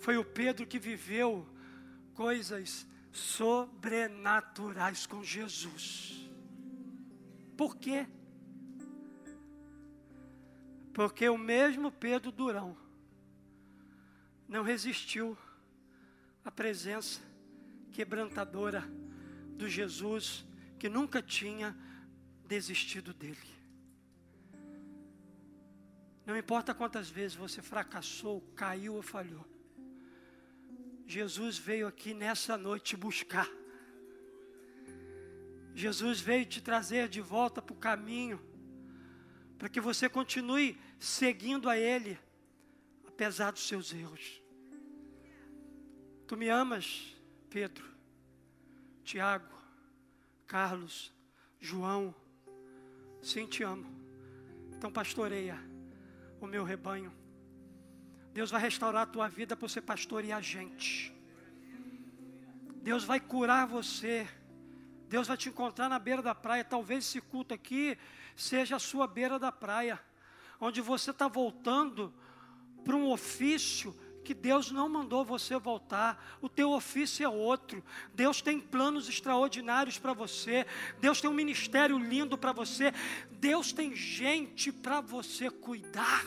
Foi 0.00 0.16
o 0.16 0.24
Pedro 0.24 0.66
que 0.66 0.78
viveu 0.78 1.46
coisas 2.14 2.86
sobrenaturais 3.12 5.06
com 5.06 5.22
Jesus. 5.22 6.28
Por 7.56 7.76
quê? 7.76 8.06
Porque 10.94 11.28
o 11.28 11.36
mesmo 11.36 11.92
Pedro 11.92 12.32
Durão 12.32 12.76
não 14.48 14.62
resistiu 14.62 15.36
à 16.44 16.50
presença 16.50 17.20
quebrantadora 17.92 18.82
do 19.56 19.68
Jesus 19.68 20.44
que 20.78 20.88
nunca 20.88 21.22
tinha 21.22 21.76
desistido 22.46 23.12
dele. 23.12 23.60
Não 26.24 26.36
importa 26.36 26.74
quantas 26.74 27.10
vezes 27.10 27.36
você 27.36 27.60
fracassou, 27.60 28.40
caiu 28.56 28.94
ou 28.94 29.02
falhou. 29.02 29.59
Jesus 31.10 31.58
veio 31.58 31.88
aqui 31.88 32.14
nessa 32.14 32.56
noite 32.56 32.96
buscar. 32.96 33.50
Jesus 35.74 36.20
veio 36.20 36.46
te 36.46 36.60
trazer 36.60 37.08
de 37.08 37.20
volta 37.20 37.60
para 37.60 37.74
o 37.74 37.76
caminho, 37.76 38.40
para 39.58 39.68
que 39.68 39.80
você 39.80 40.08
continue 40.08 40.80
seguindo 41.00 41.68
a 41.68 41.76
Ele, 41.76 42.16
apesar 43.08 43.50
dos 43.50 43.66
seus 43.66 43.92
erros. 43.92 44.40
Tu 46.28 46.36
me 46.36 46.48
amas, 46.48 47.16
Pedro, 47.48 47.84
Tiago, 49.02 49.58
Carlos, 50.46 51.12
João, 51.58 52.14
sim, 53.20 53.48
te 53.48 53.64
amo. 53.64 53.90
Então 54.76 54.92
pastoreia 54.92 55.58
o 56.40 56.46
meu 56.46 56.62
rebanho. 56.62 57.19
Deus 58.32 58.50
vai 58.50 58.60
restaurar 58.60 59.02
a 59.02 59.06
tua 59.06 59.28
vida 59.28 59.56
para 59.56 59.68
você 59.68 59.80
pastorear 59.80 60.42
gente. 60.42 61.12
Deus 62.82 63.04
vai 63.04 63.20
curar 63.20 63.66
você. 63.66 64.28
Deus 65.08 65.26
vai 65.26 65.36
te 65.36 65.48
encontrar 65.48 65.88
na 65.88 65.98
beira 65.98 66.22
da 66.22 66.34
praia. 66.34 66.64
Talvez 66.64 67.04
esse 67.04 67.20
culto 67.20 67.52
aqui 67.52 67.98
seja 68.36 68.76
a 68.76 68.78
sua 68.78 69.06
beira 69.06 69.38
da 69.38 69.50
praia, 69.50 70.00
onde 70.60 70.80
você 70.80 71.10
está 71.10 71.26
voltando 71.26 72.14
para 72.84 72.96
um 72.96 73.10
ofício 73.10 73.94
que 74.24 74.32
Deus 74.32 74.70
não 74.70 74.88
mandou 74.88 75.24
você 75.24 75.58
voltar. 75.58 76.38
O 76.40 76.48
teu 76.48 76.70
ofício 76.70 77.24
é 77.24 77.28
outro. 77.28 77.82
Deus 78.14 78.40
tem 78.40 78.60
planos 78.60 79.08
extraordinários 79.08 79.98
para 79.98 80.12
você. 80.12 80.66
Deus 81.00 81.20
tem 81.20 81.28
um 81.28 81.34
ministério 81.34 81.98
lindo 81.98 82.38
para 82.38 82.52
você. 82.52 82.92
Deus 83.32 83.72
tem 83.72 83.94
gente 83.94 84.70
para 84.70 85.00
você 85.00 85.50
cuidar. 85.50 86.24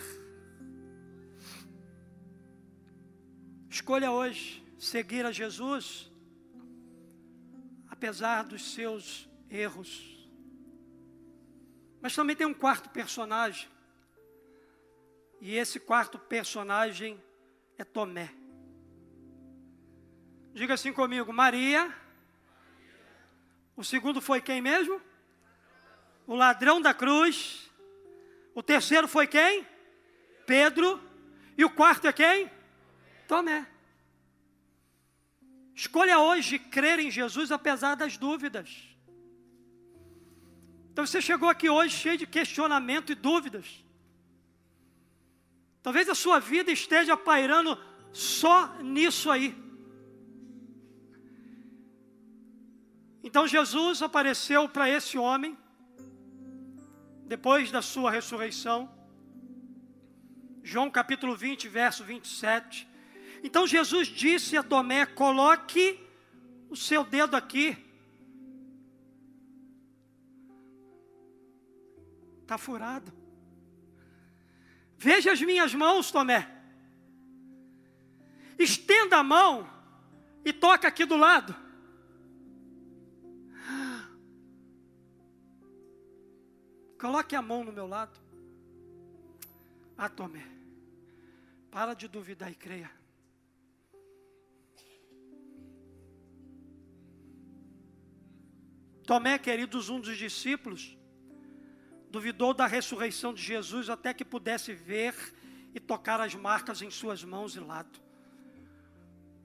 Escolha 3.73 4.11
hoje 4.11 4.63
seguir 4.77 5.25
a 5.25 5.31
Jesus, 5.31 6.07
apesar 7.89 8.43
dos 8.43 8.71
seus 8.71 9.27
erros. 9.49 10.29
Mas 11.99 12.13
também 12.13 12.35
tem 12.35 12.45
um 12.45 12.53
quarto 12.53 12.91
personagem. 12.91 13.67
E 15.41 15.55
esse 15.55 15.79
quarto 15.79 16.19
personagem 16.19 17.19
é 17.75 17.83
Tomé. 17.83 18.31
Diga 20.53 20.75
assim 20.75 20.93
comigo: 20.93 21.33
Maria. 21.33 21.91
O 23.75 23.83
segundo 23.83 24.21
foi 24.21 24.39
quem 24.39 24.61
mesmo? 24.61 25.01
O 26.27 26.35
ladrão 26.35 26.79
da 26.79 26.93
cruz. 26.93 27.71
O 28.53 28.61
terceiro 28.61 29.07
foi 29.07 29.25
quem? 29.25 29.67
Pedro. 30.45 31.01
E 31.57 31.65
o 31.65 31.71
quarto 31.71 32.07
é 32.07 32.13
quem? 32.13 32.51
Tomé. 33.27 33.67
Escolha 35.75 36.19
hoje 36.19 36.59
crer 36.59 36.99
em 36.99 37.09
Jesus 37.09 37.51
apesar 37.51 37.95
das 37.95 38.17
dúvidas. 38.17 38.93
Então 40.91 41.05
você 41.05 41.19
chegou 41.21 41.49
aqui 41.49 41.69
hoje 41.69 41.95
cheio 41.95 42.17
de 42.17 42.27
questionamento 42.27 43.11
e 43.11 43.15
dúvidas. 43.15 43.83
Talvez 45.81 46.07
a 46.07 46.15
sua 46.15 46.39
vida 46.39 46.71
esteja 46.71 47.17
pairando 47.17 47.77
só 48.11 48.77
nisso 48.81 49.31
aí. 49.31 49.55
Então 53.23 53.47
Jesus 53.47 54.01
apareceu 54.01 54.69
para 54.69 54.87
esse 54.87 55.17
homem, 55.17 55.57
depois 57.25 57.71
da 57.71 57.81
sua 57.81 58.11
ressurreição. 58.11 58.93
João 60.61 60.89
capítulo 60.91 61.35
20, 61.35 61.67
verso 61.67 62.03
27. 62.03 62.87
Então 63.43 63.67
Jesus 63.67 64.07
disse 64.07 64.55
a 64.55 64.63
Tomé: 64.63 65.05
coloque 65.05 65.99
o 66.69 66.75
seu 66.77 67.03
dedo 67.03 67.35
aqui. 67.35 67.77
Está 72.41 72.57
furado. 72.57 73.11
Veja 74.97 75.33
as 75.33 75.41
minhas 75.41 75.75
mãos, 75.75 76.09
Tomé. 76.09 76.49
Estenda 78.57 79.17
a 79.17 79.23
mão 79.23 79.69
e 80.45 80.53
toca 80.53 80.87
aqui 80.87 81.03
do 81.03 81.17
lado. 81.17 81.53
Coloque 86.97 87.35
a 87.35 87.41
mão 87.41 87.65
no 87.65 87.73
meu 87.73 87.85
lado. 87.85 88.17
Ah, 89.97 90.07
Tomé. 90.07 90.47
Para 91.69 91.93
de 91.93 92.07
duvidar 92.07 92.49
e 92.49 92.55
creia. 92.55 93.02
Tomé, 99.05 99.37
queridos, 99.37 99.89
um 99.89 99.99
dos 99.99 100.17
discípulos, 100.17 100.97
duvidou 102.09 102.53
da 102.53 102.65
ressurreição 102.65 103.33
de 103.33 103.41
Jesus 103.41 103.89
até 103.89 104.13
que 104.13 104.23
pudesse 104.23 104.73
ver 104.73 105.13
e 105.73 105.79
tocar 105.79 106.21
as 106.21 106.33
marcas 106.33 106.81
em 106.81 106.89
suas 106.89 107.23
mãos 107.23 107.55
e 107.55 107.59
lado. 107.59 107.99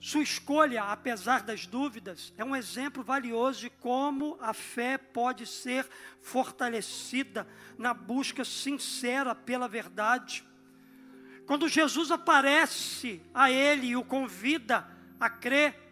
Sua 0.01 0.23
escolha, 0.23 0.85
apesar 0.85 1.43
das 1.43 1.67
dúvidas, 1.67 2.33
é 2.37 2.45
um 2.45 2.55
exemplo 2.55 3.03
valioso 3.03 3.63
de 3.63 3.71
como 3.71 4.39
a 4.41 4.55
fé 4.55 4.97
pode 4.97 5.45
ser 5.45 5.89
fortalecida 6.21 7.49
na 7.77 7.93
busca 7.93 8.45
sincera 8.45 9.35
pela 9.35 9.67
verdade. 9.67 10.45
Quando 11.47 11.67
Jesus 11.67 12.13
aparece 12.13 13.21
a 13.35 13.51
ele 13.51 13.89
e 13.89 13.97
o 13.97 14.05
convida 14.05 14.89
a 15.19 15.29
crer, 15.29 15.88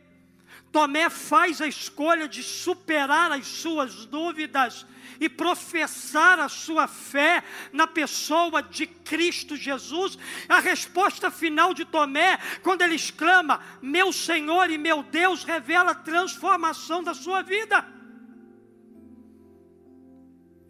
Tomé 0.72 1.09
faz 1.09 1.61
a 1.61 1.66
escolha 1.66 2.29
de 2.29 2.42
superar 2.42 3.33
as 3.33 3.46
suas 3.46 4.05
dúvidas 4.05 4.87
e 5.20 5.29
professar 5.29 6.38
a 6.38 6.48
sua 6.48 6.87
fé 6.87 7.42
na 7.72 7.87
pessoa 7.87 8.62
de 8.62 8.87
Cristo 8.87 9.57
Jesus. 9.57 10.18
A 10.48 10.61
resposta 10.61 11.31
final 11.31 11.72
de 11.72 11.85
Tomé, 11.85 12.38
quando 12.62 12.83
ele 12.83 12.94
exclama: 12.94 13.61
Meu 13.81 14.12
Senhor 14.12 14.70
e 14.70 14.79
meu 14.79 15.02
Deus, 15.02 15.44
revela 15.44 15.92
a 15.92 15.94
transformação 15.94 17.02
da 17.02 17.14
sua 17.14 17.42
vida. 17.42 17.87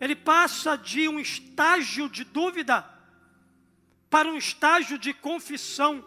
Ele 0.01 0.15
passa 0.15 0.77
de 0.77 1.09
um 1.09 1.19
estágio 1.19 2.09
de 2.09 2.23
dúvida 2.23 2.85
para 4.11 4.29
um 4.29 4.37
estágio 4.37 4.99
de 4.99 5.13
confissão, 5.13 6.05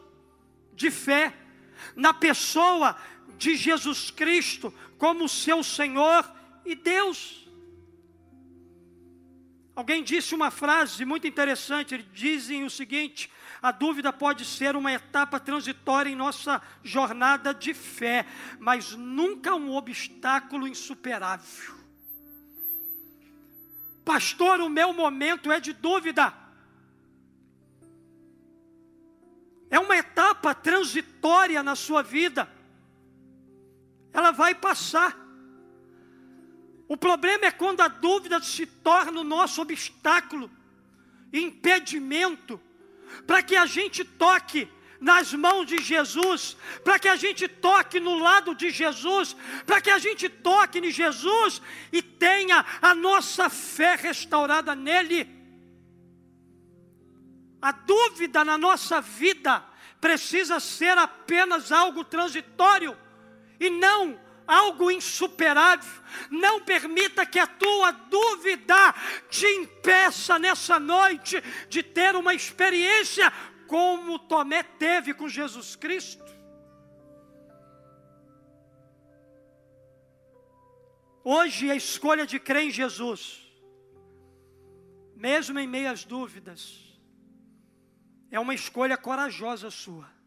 de 0.74 0.92
fé, 0.92 1.36
na 1.96 2.14
pessoa 2.14 2.96
de 3.40 3.56
Jesus 3.56 4.12
Cristo 4.12 4.72
como 4.98 5.30
seu 5.30 5.64
Senhor 5.64 6.30
e 6.66 6.76
Deus. 6.76 7.48
Alguém 9.74 10.04
disse 10.04 10.36
uma 10.36 10.52
frase 10.52 11.06
muito 11.06 11.26
interessante, 11.26 12.06
dizem 12.14 12.66
o 12.66 12.70
seguinte: 12.70 13.32
a 13.62 13.72
dúvida 13.72 14.12
pode 14.12 14.44
ser 14.44 14.76
uma 14.76 14.92
etapa 14.92 15.40
transitória 15.40 16.10
em 16.10 16.18
nossa 16.18 16.62
jornada 16.84 17.54
de 17.54 17.74
fé, 17.74 18.26
mas 18.60 18.92
nunca 18.92 19.56
um 19.56 19.74
obstáculo 19.74 20.68
insuperável. 20.68 21.80
Pastor, 24.04 24.60
o 24.60 24.70
meu 24.70 24.92
momento 24.92 25.50
é 25.50 25.62
de 25.62 25.72
dúvida. 25.72 26.34
É 29.70 29.80
uma 29.80 29.96
etapa 29.96 30.54
transitória 30.54 31.62
na 31.64 31.76
sua 31.76 32.02
vida 32.02 32.59
ela 34.14 34.32
vai 34.32 34.56
passar. 34.56 35.18
O 36.88 36.98
problema 36.98 37.46
é 37.46 37.52
quando 37.52 37.82
a 37.82 37.88
dúvida 37.88 38.42
se 38.42 38.66
torna 38.66 39.22
o 39.22 39.24
nosso 39.24 39.62
obstáculo, 39.62 40.50
impedimento, 41.32 42.60
para 43.28 43.44
que 43.44 43.56
a 43.56 43.66
gente 43.66 44.04
toque 44.04 44.68
nas 45.00 45.34
mãos 45.34 45.66
de 45.66 45.78
Jesus, 45.78 46.58
para 46.84 47.00
que 47.00 47.08
a 47.08 47.16
gente 47.16 47.48
toque 47.48 48.00
no 48.00 48.18
lado 48.18 48.54
de 48.54 48.70
Jesus, 48.70 49.36
para 49.66 49.80
que 49.80 49.90
a 49.90 49.98
gente 49.98 50.28
toque 50.28 50.80
em 50.80 50.92
Jesus 50.92 51.62
e 51.92 52.02
tenha 52.02 52.66
a 52.82 52.94
nossa 52.94 53.50
fé 53.50 53.96
restaurada 53.96 54.76
nele. 54.76 55.40
A 57.62 57.72
dúvida 57.72 58.44
na 58.44 58.58
nossa 58.58 59.00
vida 59.00 59.64
precisa 60.02 60.60
ser 60.60 60.98
apenas 60.98 61.72
algo 61.72 62.04
transitório 62.04 62.98
e 63.60 63.70
não 63.70 64.20
algo 64.48 64.90
insuperável. 64.90 66.02
Não 66.32 66.62
permita 66.62 67.26
que 67.26 67.38
a 67.38 67.46
tua 67.46 67.92
dúvida 67.92 68.96
te 69.30 69.46
impeça 69.46 70.40
nessa 70.40 70.80
noite 70.80 71.42
de 71.70 71.84
ter 71.84 72.16
uma 72.16 72.34
experiência 72.34 73.32
como 73.68 74.18
Tomé 74.18 74.64
teve 74.64 75.14
com 75.14 75.30
Jesus 75.30 75.76
Cristo. 75.76 76.28
Hoje 81.24 81.70
a 81.70 81.76
escolha 81.76 82.26
de 82.26 82.40
crer 82.40 82.64
em 82.64 82.72
Jesus, 82.72 83.46
mesmo 85.16 85.60
em 85.60 85.68
meio 85.68 85.92
às 85.92 86.04
dúvidas, 86.04 86.98
é 88.32 88.40
uma 88.40 88.56
escolha 88.56 88.98
corajosa 88.98 89.70
sua. 89.70 90.19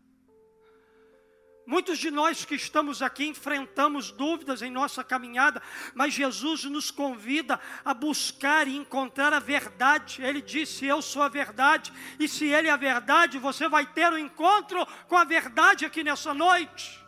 Muitos 1.64 1.98
de 1.98 2.10
nós 2.10 2.44
que 2.44 2.56
estamos 2.56 3.02
aqui 3.02 3.24
enfrentamos 3.24 4.10
dúvidas 4.10 4.62
em 4.62 4.70
nossa 4.70 5.04
caminhada, 5.04 5.62
mas 5.94 6.12
Jesus 6.12 6.64
nos 6.64 6.90
convida 6.90 7.60
a 7.84 7.94
buscar 7.94 8.66
e 8.66 8.76
encontrar 8.76 9.32
a 9.32 9.38
verdade. 9.38 10.22
Ele 10.22 10.42
disse: 10.42 10.86
Eu 10.86 11.00
sou 11.00 11.22
a 11.22 11.28
verdade, 11.28 11.92
e 12.18 12.26
se 12.26 12.46
Ele 12.46 12.66
é 12.66 12.70
a 12.72 12.76
verdade, 12.76 13.38
você 13.38 13.68
vai 13.68 13.86
ter 13.86 14.12
um 14.12 14.18
encontro 14.18 14.84
com 15.06 15.16
a 15.16 15.24
verdade 15.24 15.84
aqui 15.84 16.02
nessa 16.02 16.34
noite. 16.34 17.00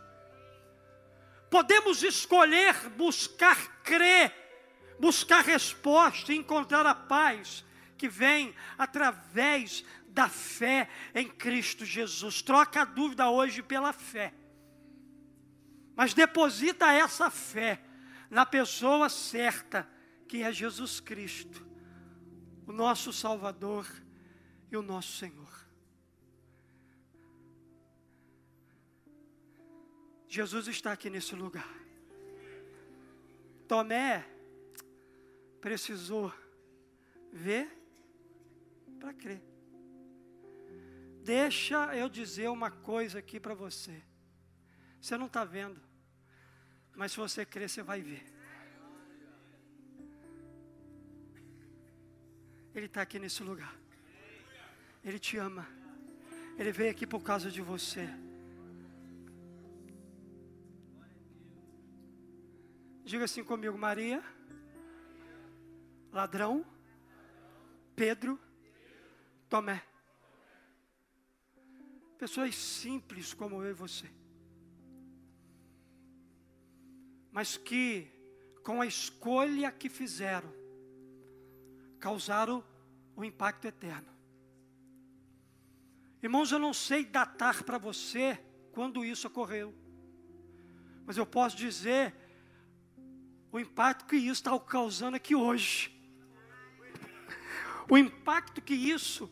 Podemos 1.49 2.01
escolher 2.01 2.89
buscar 2.91 3.81
crer, 3.83 4.33
buscar 4.99 5.43
resposta 5.43 6.31
e 6.31 6.37
encontrar 6.37 6.85
a 6.85 6.95
paz 6.95 7.63
que 7.97 8.07
vem 8.07 8.55
através 8.77 9.83
da 10.07 10.29
fé 10.29 10.89
em 11.13 11.27
Cristo 11.27 11.85
Jesus. 11.85 12.41
Troca 12.41 12.81
a 12.81 12.85
dúvida 12.85 13.29
hoje 13.29 13.61
pela 13.61 13.91
fé. 13.91 14.33
Mas 15.95 16.13
deposita 16.13 16.91
essa 16.91 17.29
fé 17.29 17.81
na 18.29 18.45
pessoa 18.45 19.07
certa, 19.09 19.87
que 20.27 20.43
é 20.43 20.51
Jesus 20.51 20.99
Cristo, 20.99 21.65
o 22.67 22.71
nosso 22.71 23.13
Salvador 23.13 23.87
e 24.71 24.75
o 24.75 24.81
nosso 24.81 25.17
Senhor. 25.17 25.65
Jesus 30.27 30.67
está 30.67 30.91
aqui 30.91 31.09
nesse 31.09 31.33
lugar. 31.33 31.73
Tomé 33.67 34.25
precisou 35.61 36.33
ver 37.31 37.71
para 38.99 39.13
crer. 39.13 39.41
Deixa 41.23 41.95
eu 41.95 42.09
dizer 42.09 42.49
uma 42.49 42.69
coisa 42.69 43.19
aqui 43.19 43.39
para 43.39 43.53
você. 43.53 44.03
Você 44.99 45.17
não 45.17 45.27
está 45.27 45.45
vendo, 45.45 45.81
mas 46.95 47.11
se 47.11 47.17
você 47.17 47.45
crer, 47.45 47.69
você 47.69 47.83
vai 47.83 48.01
ver. 48.01 48.23
Ele 52.73 52.85
está 52.87 53.01
aqui 53.01 53.19
nesse 53.19 53.43
lugar. 53.43 53.73
Ele 55.03 55.19
te 55.19 55.37
ama. 55.37 55.67
Ele 56.57 56.71
veio 56.71 56.91
aqui 56.91 57.05
por 57.05 57.21
causa 57.21 57.49
de 57.51 57.61
você. 57.61 58.07
Diga 63.03 63.25
assim 63.25 63.43
comigo, 63.43 63.77
Maria, 63.77 64.23
ladrão, 66.11 66.65
Pedro, 67.95 68.39
Tomé. 69.47 69.83
Pessoas 72.17 72.55
simples 72.55 73.33
como 73.33 73.61
eu 73.63 73.69
e 73.69 73.73
você. 73.73 74.09
Mas 77.35 77.57
que, 77.57 78.07
com 78.63 78.79
a 78.81 78.85
escolha 78.85 79.69
que 79.69 79.89
fizeram, 79.89 80.49
causaram 81.99 82.63
o 83.13 83.25
impacto 83.25 83.65
eterno. 83.65 84.07
Irmãos, 86.23 86.53
eu 86.53 86.59
não 86.59 86.73
sei 86.73 87.03
datar 87.03 87.61
para 87.65 87.77
você 87.77 88.41
quando 88.71 89.03
isso 89.03 89.27
ocorreu. 89.27 89.75
Mas 91.05 91.17
eu 91.17 91.25
posso 91.25 91.57
dizer 91.57 92.15
o 93.51 93.59
impacto 93.59 94.05
que 94.05 94.15
isso 94.15 94.41
está 94.41 94.57
causando 94.57 95.17
aqui 95.17 95.35
hoje. 95.35 95.93
O 97.89 97.97
impacto 97.97 98.61
que 98.61 98.73
isso 98.73 99.29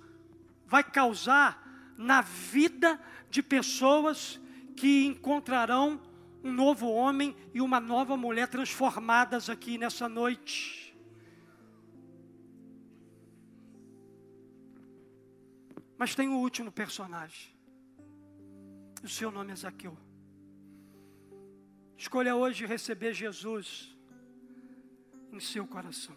vai 0.66 0.84
causar 0.84 1.94
na 1.98 2.20
vida 2.20 3.02
de 3.30 3.42
pessoas 3.42 4.42
que 4.76 5.06
encontrarão 5.06 6.12
um 6.44 6.52
novo 6.52 6.92
homem 6.92 7.36
e 7.54 7.62
uma 7.62 7.80
nova 7.80 8.18
mulher 8.18 8.48
transformadas 8.50 9.50
aqui 9.50 9.78
nessa 9.78 10.10
noite. 10.10 10.94
Mas 15.98 16.14
tem 16.14 16.28
o 16.28 16.38
último 16.38 16.72
personagem. 16.72 17.54
O 19.02 19.08
seu 19.08 19.32
nome 19.32 19.54
é 19.54 19.56
Zaqueu. 19.56 19.98
Escolha 21.98 22.36
hoje 22.36 22.66
receber 22.66 23.14
Jesus 23.14 23.96
em 25.32 25.40
seu 25.40 25.66
coração. 25.66 26.16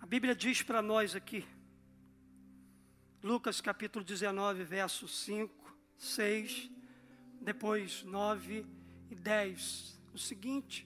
A 0.00 0.06
Bíblia 0.06 0.34
diz 0.34 0.62
para 0.62 0.82
nós 0.82 1.14
aqui, 1.14 1.44
Lucas 3.22 3.60
capítulo 3.60 4.04
19, 4.04 4.64
versos 4.64 5.18
5, 5.24 5.76
6, 5.96 6.70
depois 7.46 8.02
9 8.02 8.66
e 9.08 9.14
10. 9.14 9.96
O 10.12 10.18
seguinte: 10.18 10.84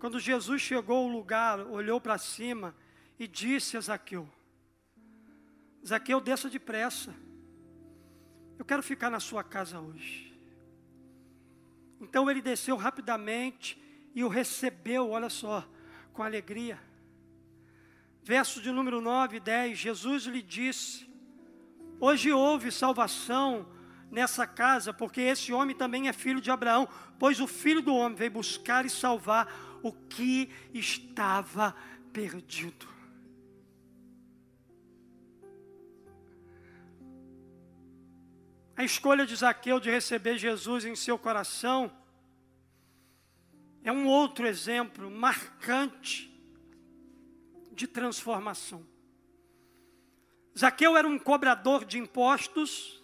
Quando 0.00 0.18
Jesus 0.18 0.60
chegou 0.60 1.04
ao 1.04 1.08
lugar, 1.08 1.60
olhou 1.60 2.00
para 2.00 2.18
cima 2.18 2.74
e 3.16 3.28
disse 3.28 3.76
a 3.76 3.80
Zaqueu: 3.80 4.28
Zaqueu, 5.86 6.20
desça 6.20 6.50
depressa. 6.50 7.14
Eu 8.58 8.64
quero 8.64 8.82
ficar 8.82 9.08
na 9.08 9.20
sua 9.20 9.44
casa 9.44 9.78
hoje. 9.78 10.36
Então 12.00 12.28
ele 12.28 12.42
desceu 12.42 12.74
rapidamente 12.74 13.80
e 14.16 14.24
o 14.24 14.28
recebeu, 14.28 15.10
olha 15.10 15.30
só, 15.30 15.64
com 16.12 16.24
alegria. 16.24 16.82
Verso 18.24 18.60
de 18.60 18.72
número 18.72 19.00
9 19.00 19.36
e 19.36 19.40
10, 19.40 19.78
Jesus 19.78 20.24
lhe 20.24 20.42
disse: 20.42 21.15
Hoje 21.98 22.32
houve 22.32 22.70
salvação 22.70 23.66
nessa 24.10 24.46
casa, 24.46 24.92
porque 24.92 25.20
esse 25.20 25.52
homem 25.52 25.74
também 25.74 26.08
é 26.08 26.12
filho 26.12 26.40
de 26.40 26.50
Abraão, 26.50 26.88
pois 27.18 27.40
o 27.40 27.46
filho 27.46 27.82
do 27.82 27.94
homem 27.94 28.16
veio 28.16 28.30
buscar 28.30 28.84
e 28.84 28.90
salvar 28.90 29.78
o 29.82 29.92
que 29.92 30.50
estava 30.72 31.74
perdido. 32.12 32.86
A 38.76 38.84
escolha 38.84 39.24
de 39.24 39.34
Zaqueu 39.34 39.80
de 39.80 39.90
receber 39.90 40.36
Jesus 40.36 40.84
em 40.84 40.94
seu 40.94 41.18
coração 41.18 41.90
é 43.82 43.90
um 43.90 44.06
outro 44.06 44.46
exemplo 44.46 45.10
marcante 45.10 46.30
de 47.72 47.86
transformação. 47.86 48.95
Zaqueu 50.58 50.96
era 50.96 51.06
um 51.06 51.18
cobrador 51.18 51.84
de 51.84 51.98
impostos, 51.98 53.02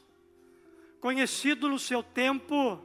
conhecido 1.00 1.68
no 1.68 1.78
seu 1.78 2.02
tempo 2.02 2.82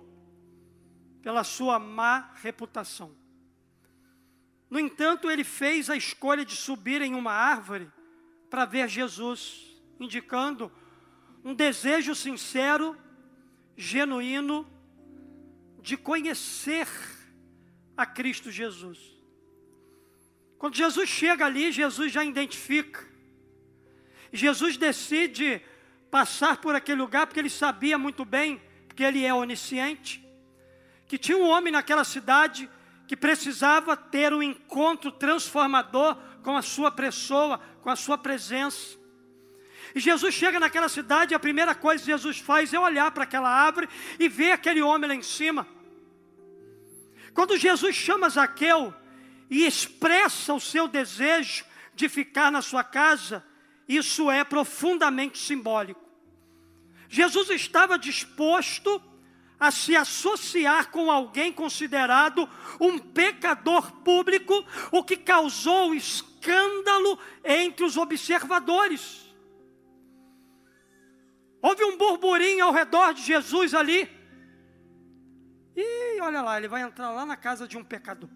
pela 1.22 1.44
sua 1.44 1.80
má 1.80 2.32
reputação. 2.42 3.16
No 4.70 4.78
entanto, 4.78 5.32
ele 5.32 5.46
fez 5.46 5.90
a 5.90 5.96
escolha 5.96 6.44
de 6.44 6.56
subir 6.56 7.02
em 7.02 7.16
uma 7.16 7.32
árvore 7.32 7.90
para 8.50 8.66
ver 8.66 8.90
Jesus, 8.90 9.74
indicando 10.00 10.70
um 11.44 11.54
desejo 11.54 12.14
sincero, 12.14 12.98
genuíno, 13.78 14.68
de 15.82 15.96
conhecer 15.96 16.88
a 17.96 18.06
Cristo 18.06 18.52
Jesus. 18.52 19.00
Quando 20.58 20.76
Jesus 20.76 21.08
chega 21.08 21.46
ali, 21.46 21.72
Jesus 21.72 22.12
já 22.12 22.26
identifica. 22.26 23.07
Jesus 24.32 24.78
decide 24.78 25.62
passar 26.10 26.58
por 26.58 26.76
aquele 26.76 27.02
lugar 27.02 27.28
porque 27.28 27.40
ele 27.40 27.50
sabia 27.50 27.98
muito 27.98 28.26
bem, 28.26 28.62
porque 28.88 29.04
ele 29.04 29.26
é 29.26 29.34
onisciente, 29.34 30.26
que 31.08 31.18
tinha 31.18 31.38
um 31.38 31.48
homem 31.48 31.72
naquela 31.72 32.04
cidade 32.04 32.70
que 33.08 33.16
precisava 33.16 33.96
ter 33.96 34.34
um 34.34 34.44
encontro 34.44 35.12
transformador 35.12 36.18
com 36.44 36.58
a 36.58 36.62
sua 36.62 36.92
pessoa, 36.92 37.60
com 37.82 37.90
a 37.90 37.96
sua 37.96 38.18
presença. 38.18 38.98
E 39.96 40.00
Jesus 40.00 40.34
chega 40.34 40.60
naquela 40.60 40.90
cidade 40.90 41.34
e 41.34 41.36
a 41.36 41.40
primeira 41.40 41.74
coisa 41.74 42.04
que 42.04 42.12
Jesus 42.12 42.40
faz 42.40 42.74
é 42.74 42.80
olhar 42.80 43.12
para 43.12 43.24
aquela 43.24 43.50
árvore 43.50 43.88
e 44.20 44.28
ver 44.28 44.52
aquele 44.52 44.82
homem 44.82 45.08
lá 45.08 45.16
em 45.16 45.22
cima. 45.22 45.66
Quando 47.34 47.58
Jesus 47.58 47.96
chama 47.96 48.30
Zaqueu 48.30 48.94
e 49.50 49.66
expressa 49.66 50.54
o 50.54 50.60
seu 50.60 50.88
desejo 50.88 51.64
de 51.96 52.10
ficar 52.10 52.52
na 52.52 52.62
sua 52.62 52.84
casa, 52.84 53.44
isso 53.88 54.30
é 54.30 54.44
profundamente 54.44 55.38
simbólico. 55.38 56.06
Jesus 57.10 57.50
estava 57.50 57.98
disposto 57.98 59.02
a 59.60 59.72
se 59.72 59.96
associar 59.96 60.92
com 60.92 61.10
alguém 61.10 61.52
considerado 61.52 62.48
um 62.80 63.00
pecador 63.00 63.92
público, 64.04 64.54
o 64.92 65.04
que 65.04 65.18
causou 65.18 65.96
escândalo 65.96 67.18
entre 67.44 67.84
os 67.86 67.98
observadores. 67.98 69.26
Houve 71.62 71.84
um 71.84 71.98
burburinho 71.98 72.66
ao 72.66 72.72
redor 72.72 73.14
de 73.14 73.24
Jesus 73.24 73.74
ali. 73.74 74.08
E 75.76 76.22
olha 76.22 76.42
lá, 76.42 76.58
ele 76.58 76.68
vai 76.68 76.82
entrar 76.82 77.12
lá 77.12 77.26
na 77.26 77.36
casa 77.36 77.68
de 77.68 77.78
um 77.78 77.84
pecador. 77.84 78.30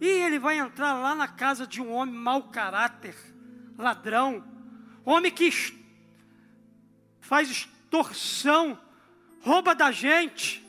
E 0.00 0.06
ele 0.06 0.38
vai 0.38 0.58
entrar 0.58 0.94
lá 0.94 1.14
na 1.14 1.28
casa 1.28 1.66
de 1.66 1.80
um 1.80 1.92
homem 1.92 2.14
mau 2.14 2.50
caráter, 2.50 3.14
ladrão, 3.76 4.44
homem 5.04 5.30
que 5.32 5.50
faz 7.20 7.50
extorsão, 7.50 8.78
rouba 9.40 9.74
da 9.74 9.90
gente. 9.90 10.62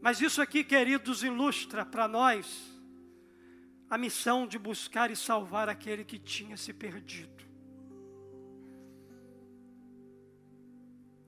Mas 0.00 0.20
isso 0.20 0.42
aqui, 0.42 0.64
queridos, 0.64 1.22
ilustra 1.22 1.86
para 1.86 2.08
nós 2.08 2.72
a 3.88 3.96
missão 3.98 4.46
de 4.46 4.58
buscar 4.58 5.10
e 5.10 5.16
salvar 5.16 5.68
aquele 5.68 6.04
que 6.04 6.18
tinha 6.18 6.56
se 6.56 6.72
perdido. 6.72 7.42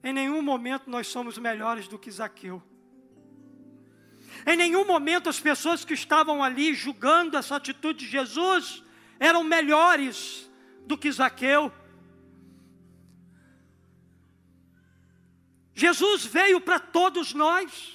Em 0.03 0.13
nenhum 0.13 0.43
momento 0.43 0.91
nós 0.91 1.07
somos 1.07 1.39
melhores 1.39 1.89
do 1.89 1.99
que 1.99 2.11
Zaqueu. 2.11 2.63
Em 4.47 4.57
nenhum 4.57 4.87
momento 4.87 5.29
as 5.29 5.41
pessoas 5.41 5.85
que 5.85 5.95
estavam 5.95 6.43
ali 6.43 6.75
julgando 6.75 7.37
essa 7.37 7.57
atitude 7.57 8.05
de 8.05 8.11
Jesus 8.11 8.83
eram 9.19 9.43
melhores 9.43 10.51
do 10.87 10.99
que 10.99 11.11
Zaqueu. 11.11 11.73
Jesus 15.75 16.25
veio 16.25 16.61
para 16.61 16.79
todos 16.79 17.33
nós. 17.33 17.93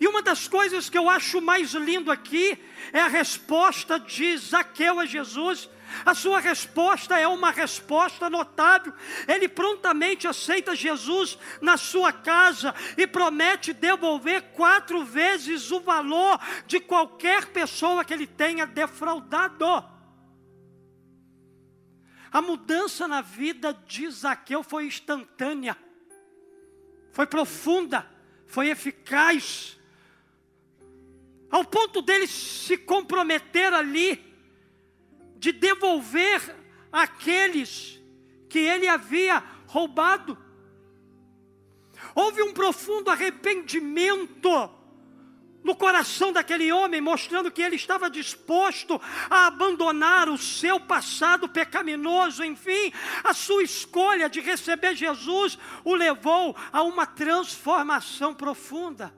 E 0.00 0.08
uma 0.08 0.22
das 0.22 0.48
coisas 0.48 0.88
que 0.88 0.98
eu 0.98 1.08
acho 1.08 1.40
mais 1.40 1.72
lindo 1.74 2.10
aqui 2.10 2.58
é 2.92 3.00
a 3.00 3.08
resposta 3.08 4.00
de 4.00 4.36
Zaqueu 4.36 4.98
a 4.98 5.06
Jesus. 5.06 5.68
A 6.04 6.14
sua 6.14 6.40
resposta 6.40 7.18
é 7.18 7.26
uma 7.26 7.50
resposta 7.50 8.28
notável. 8.30 8.92
Ele 9.28 9.48
prontamente 9.48 10.26
aceita 10.26 10.74
Jesus 10.74 11.38
na 11.60 11.76
sua 11.76 12.12
casa 12.12 12.74
e 12.96 13.06
promete 13.06 13.72
devolver 13.72 14.52
quatro 14.52 15.04
vezes 15.04 15.70
o 15.70 15.80
valor 15.80 16.40
de 16.66 16.80
qualquer 16.80 17.46
pessoa 17.46 18.04
que 18.04 18.12
ele 18.12 18.26
tenha 18.26 18.66
defraudado. 18.66 19.92
A 22.32 22.40
mudança 22.40 23.06
na 23.06 23.20
vida 23.20 23.74
de 23.86 24.10
Zaqueu 24.10 24.62
foi 24.62 24.86
instantânea, 24.86 25.76
foi 27.12 27.26
profunda, 27.26 28.08
foi 28.46 28.68
eficaz, 28.70 29.78
ao 31.50 31.62
ponto 31.66 32.00
dele 32.00 32.26
se 32.26 32.78
comprometer 32.78 33.74
ali 33.74 34.31
de 35.42 35.50
devolver 35.50 36.54
aqueles 36.92 38.00
que 38.48 38.60
ele 38.60 38.86
havia 38.86 39.42
roubado. 39.66 40.38
Houve 42.14 42.44
um 42.44 42.52
profundo 42.52 43.10
arrependimento 43.10 44.70
no 45.64 45.74
coração 45.74 46.32
daquele 46.32 46.70
homem, 46.70 47.00
mostrando 47.00 47.50
que 47.50 47.60
ele 47.60 47.74
estava 47.74 48.08
disposto 48.08 49.00
a 49.28 49.48
abandonar 49.48 50.28
o 50.28 50.38
seu 50.38 50.78
passado 50.78 51.48
pecaminoso, 51.48 52.44
enfim, 52.44 52.92
a 53.24 53.34
sua 53.34 53.64
escolha 53.64 54.30
de 54.30 54.40
receber 54.40 54.94
Jesus 54.94 55.58
o 55.84 55.96
levou 55.96 56.56
a 56.72 56.84
uma 56.84 57.04
transformação 57.04 58.32
profunda. 58.32 59.12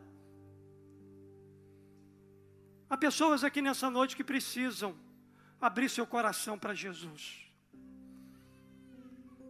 Há 2.88 2.96
pessoas 2.96 3.44
aqui 3.44 3.60
nessa 3.60 3.90
noite 3.90 4.16
que 4.16 4.24
precisam 4.24 5.03
abrir 5.66 5.88
seu 5.88 6.06
coração 6.06 6.58
para 6.58 6.74
Jesus. 6.74 7.40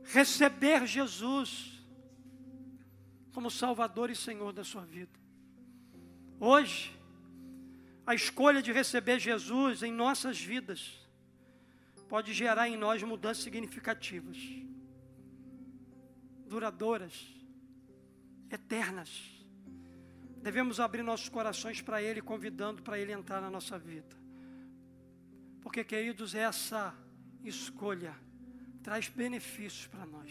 Receber 0.05 0.87
Jesus 0.87 1.73
como 3.33 3.51
Salvador 3.51 4.11
e 4.11 4.17
Senhor 4.17 4.53
da 4.53 4.63
sua 4.63 4.85
vida. 4.85 5.19
Hoje, 6.39 6.97
a 8.07 8.15
escolha 8.15 8.63
de 8.63 8.71
receber 8.71 9.19
Jesus 9.19 9.83
em 9.83 9.93
nossas 9.93 10.41
vidas 10.41 11.01
pode 12.09 12.33
gerar 12.33 12.69
em 12.69 12.77
nós 12.77 13.03
mudanças 13.03 13.43
significativas, 13.43 14.37
duradouras, 16.47 17.27
eternas. 18.53 19.11
Devemos 20.43 20.79
abrir 20.79 21.03
nossos 21.03 21.29
corações 21.29 21.81
para 21.81 22.01
Ele, 22.01 22.21
convidando 22.21 22.83
para 22.83 23.01
Ele 23.01 23.11
entrar 23.11 23.41
na 23.41 23.51
nossa 23.51 23.77
vida. 23.77 24.24
Porque, 25.65 25.83
queridos, 25.83 26.35
essa 26.35 26.95
escolha 27.43 28.15
traz 28.83 29.09
benefícios 29.09 29.87
para 29.87 30.05
nós. 30.05 30.31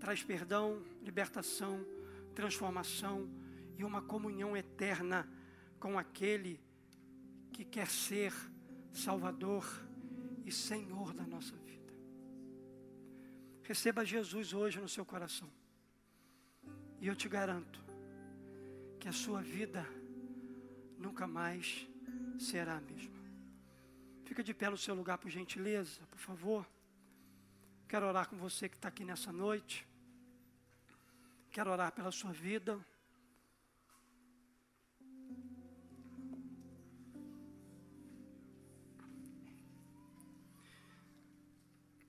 Traz 0.00 0.24
perdão, 0.24 0.82
libertação, 1.02 1.86
transformação 2.34 3.30
e 3.76 3.84
uma 3.84 4.02
comunhão 4.02 4.56
eterna 4.56 5.26
com 5.78 5.96
aquele 5.96 6.60
que 7.52 7.64
quer 7.64 7.86
ser 7.86 8.34
Salvador 8.92 9.64
e 10.44 10.50
Senhor 10.50 11.14
da 11.14 11.24
nossa 11.24 11.54
vida. 11.56 11.94
Receba 13.62 14.04
Jesus 14.04 14.52
hoje 14.52 14.80
no 14.80 14.88
seu 14.88 15.04
coração. 15.04 15.48
E 17.00 17.06
eu 17.06 17.14
te 17.14 17.28
garanto 17.28 17.80
que 18.98 19.06
a 19.06 19.12
sua 19.12 19.40
vida 19.40 19.86
nunca 20.98 21.24
mais 21.28 21.88
será 22.36 22.78
a 22.78 22.80
mesma. 22.80 23.17
Fica 24.28 24.44
de 24.44 24.52
pé 24.52 24.68
no 24.68 24.76
seu 24.76 24.94
lugar, 24.94 25.16
por 25.16 25.30
gentileza, 25.30 26.02
por 26.10 26.18
favor. 26.18 26.68
Quero 27.88 28.06
orar 28.06 28.28
com 28.28 28.36
você 28.36 28.68
que 28.68 28.76
está 28.76 28.88
aqui 28.88 29.02
nessa 29.02 29.32
noite. 29.32 29.88
Quero 31.50 31.70
orar 31.70 31.90
pela 31.92 32.12
sua 32.12 32.30
vida. 32.30 32.78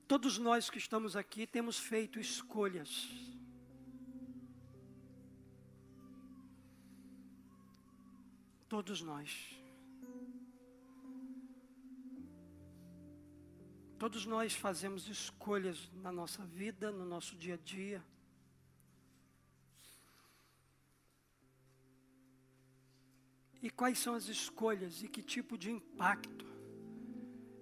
Todos 0.06 0.38
nós 0.38 0.70
que 0.70 0.78
estamos 0.78 1.16
aqui 1.16 1.48
temos 1.48 1.80
feito 1.80 2.20
escolhas. 2.20 3.08
Todos 8.68 9.02
nós. 9.02 9.59
Todos 14.00 14.26
nós 14.26 14.56
fazemos 14.56 15.10
escolhas 15.10 15.92
na 15.96 16.10
nossa 16.10 16.46
vida, 16.46 16.90
no 16.90 17.04
nosso 17.04 17.36
dia 17.36 17.56
a 17.56 17.58
dia. 17.58 18.02
E 23.62 23.70
quais 23.70 24.00
são 24.00 24.16
as 24.16 24.30
escolhas 24.30 25.04
e 25.04 25.10
que 25.10 25.22
tipo 25.22 25.58
de 25.58 25.70
impacto 25.70 26.46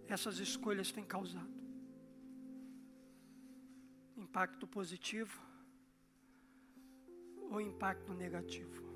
essas 0.07 0.37
escolhas 0.37 0.91
têm 0.91 1.03
causado? 1.03 1.57
Impacto 4.15 4.67
positivo 4.67 5.41
ou 7.49 7.59
impacto 7.59 8.13
negativo? 8.13 8.86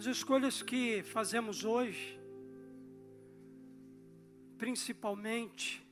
As 0.00 0.06
escolhas 0.06 0.62
que 0.62 1.02
fazemos 1.02 1.62
hoje, 1.62 2.18
principalmente 4.56 5.86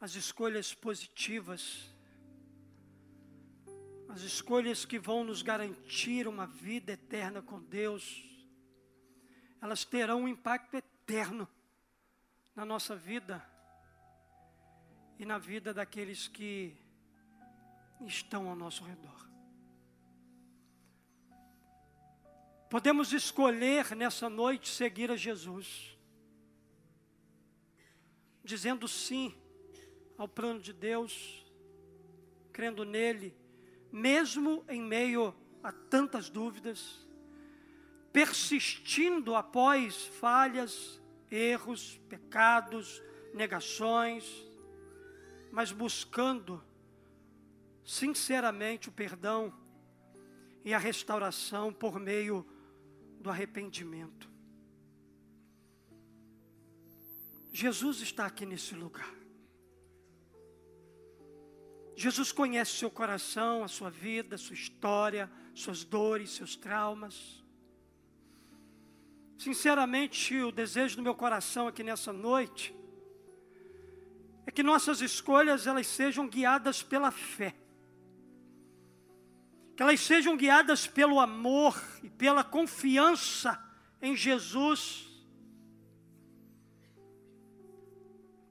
as 0.00 0.14
escolhas 0.14 0.72
positivas, 0.72 1.92
as 4.08 4.20
escolhas 4.20 4.84
que 4.84 5.00
vão 5.00 5.24
nos 5.24 5.42
garantir 5.42 6.28
uma 6.28 6.46
vida 6.46 6.92
eterna 6.92 7.42
com 7.42 7.60
Deus, 7.60 8.22
elas 9.60 9.84
terão 9.84 10.20
um 10.20 10.28
impacto 10.28 10.76
eterno 10.76 11.48
na 12.54 12.64
nossa 12.64 12.94
vida 12.94 13.44
e 15.18 15.26
na 15.26 15.38
vida 15.38 15.74
daqueles 15.74 16.28
que 16.28 16.76
estão 18.06 18.48
ao 18.48 18.54
nosso 18.54 18.84
redor. 18.84 19.29
Podemos 22.70 23.12
escolher 23.12 23.96
nessa 23.96 24.30
noite 24.30 24.68
seguir 24.68 25.10
a 25.10 25.16
Jesus, 25.16 25.98
dizendo 28.44 28.86
sim 28.86 29.34
ao 30.16 30.28
plano 30.28 30.60
de 30.60 30.72
Deus, 30.72 31.44
crendo 32.52 32.84
nele, 32.84 33.36
mesmo 33.90 34.64
em 34.68 34.80
meio 34.80 35.34
a 35.64 35.72
tantas 35.72 36.30
dúvidas, 36.30 37.04
persistindo 38.12 39.34
após 39.34 40.04
falhas, 40.04 41.02
erros, 41.28 42.00
pecados, 42.08 43.02
negações, 43.34 44.46
mas 45.50 45.72
buscando 45.72 46.62
sinceramente 47.84 48.88
o 48.88 48.92
perdão 48.92 49.52
e 50.64 50.72
a 50.72 50.78
restauração 50.78 51.72
por 51.72 51.98
meio 51.98 52.46
do 53.20 53.30
arrependimento. 53.30 54.28
Jesus 57.52 58.00
está 58.00 58.26
aqui 58.26 58.46
nesse 58.46 58.74
lugar. 58.74 59.14
Jesus 61.96 62.32
conhece 62.32 62.72
seu 62.72 62.90
coração, 62.90 63.62
a 63.62 63.68
sua 63.68 63.90
vida, 63.90 64.38
sua 64.38 64.54
história, 64.54 65.30
suas 65.54 65.84
dores, 65.84 66.30
seus 66.30 66.56
traumas. 66.56 67.44
Sinceramente, 69.36 70.34
o 70.40 70.50
desejo 70.50 70.96
do 70.96 71.02
meu 71.02 71.14
coração 71.14 71.68
aqui 71.68 71.82
nessa 71.82 72.12
noite 72.12 72.74
é 74.46 74.50
que 74.50 74.62
nossas 74.62 75.00
escolhas 75.00 75.66
elas 75.66 75.86
sejam 75.86 76.26
guiadas 76.26 76.82
pela 76.82 77.10
fé. 77.10 77.54
Que 79.80 79.84
elas 79.84 80.00
sejam 80.00 80.36
guiadas 80.36 80.86
pelo 80.86 81.18
amor 81.18 81.74
e 82.02 82.10
pela 82.10 82.44
confiança 82.44 83.58
em 84.02 84.14
Jesus. 84.14 85.10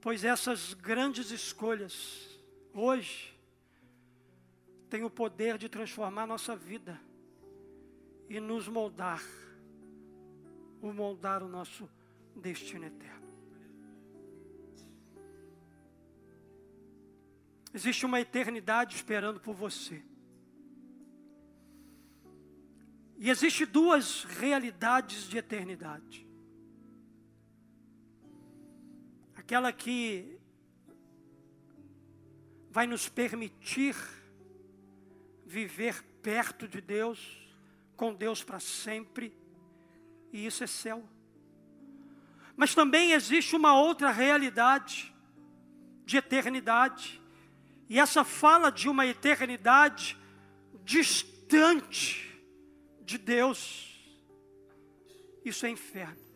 Pois 0.02 0.24
essas 0.24 0.74
grandes 0.74 1.30
escolhas 1.30 2.36
hoje 2.74 3.32
têm 4.90 5.04
o 5.04 5.10
poder 5.12 5.60
de 5.60 5.70
transformar 5.70 6.26
nossa 6.26 6.56
vida 6.56 7.00
e 8.28 8.40
nos 8.40 8.68
moldar 8.68 9.22
o 10.82 10.92
moldar 10.92 11.44
o 11.44 11.48
nosso 11.48 11.88
destino 12.36 12.86
eterno. 12.86 13.30
Existe 17.72 18.04
uma 18.04 18.20
eternidade 18.20 18.96
esperando 18.96 19.40
por 19.40 19.54
você. 19.54 20.09
E 23.22 23.30
existe 23.30 23.66
duas 23.66 24.24
realidades 24.24 25.28
de 25.28 25.38
eternidade. 25.38 26.26
Aquela 29.36 29.74
que 29.74 30.40
vai 32.72 32.88
nos 32.88 33.10
permitir 33.10 33.94
viver 35.46 36.02
perto 36.22 36.66
de 36.66 36.80
Deus, 36.80 37.38
com 37.98 38.14
Deus 38.14 38.42
para 38.42 38.62
sempre, 38.62 39.36
e 40.32 40.46
isso 40.46 40.64
é 40.64 40.68
céu. 40.68 41.04
Mas 42.56 42.74
também 42.74 43.12
existe 43.12 43.54
uma 43.54 43.78
outra 43.78 44.12
realidade 44.12 45.14
de 46.06 46.16
eternidade, 46.16 47.22
e 47.90 48.00
essa 48.00 48.24
fala 48.24 48.72
de 48.72 48.88
uma 48.88 49.06
eternidade 49.06 50.18
distante 50.86 52.29
de 53.10 53.18
Deus. 53.18 53.88
Isso 55.44 55.66
é 55.66 55.70
inferno. 55.70 56.30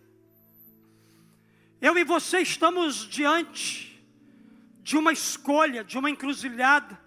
Eu 1.79 1.95
e 1.97 2.03
você 2.03 2.39
estamos 2.39 3.07
diante 3.07 4.03
de 4.81 4.97
uma 4.97 5.11
escolha, 5.11 5.83
de 5.83 5.97
uma 5.97 6.09
encruzilhada, 6.09 6.99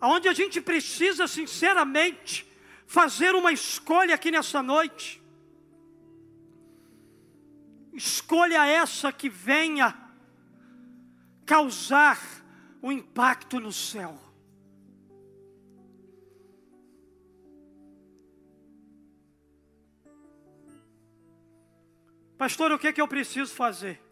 onde 0.00 0.26
a 0.28 0.32
gente 0.32 0.60
precisa 0.60 1.28
sinceramente 1.28 2.44
fazer 2.86 3.34
uma 3.36 3.52
escolha 3.52 4.16
aqui 4.16 4.30
nessa 4.32 4.62
noite. 4.62 5.22
Escolha 7.92 8.66
essa 8.66 9.12
que 9.12 9.28
venha 9.28 9.96
causar 11.46 12.18
o 12.80 12.90
impacto 12.90 13.60
no 13.60 13.72
céu. 13.72 14.31
Pastor, 22.42 22.72
o 22.72 22.78
que 22.80 22.88
é 22.88 22.92
que 22.92 23.00
eu 23.00 23.06
preciso 23.06 23.54
fazer? 23.54 24.02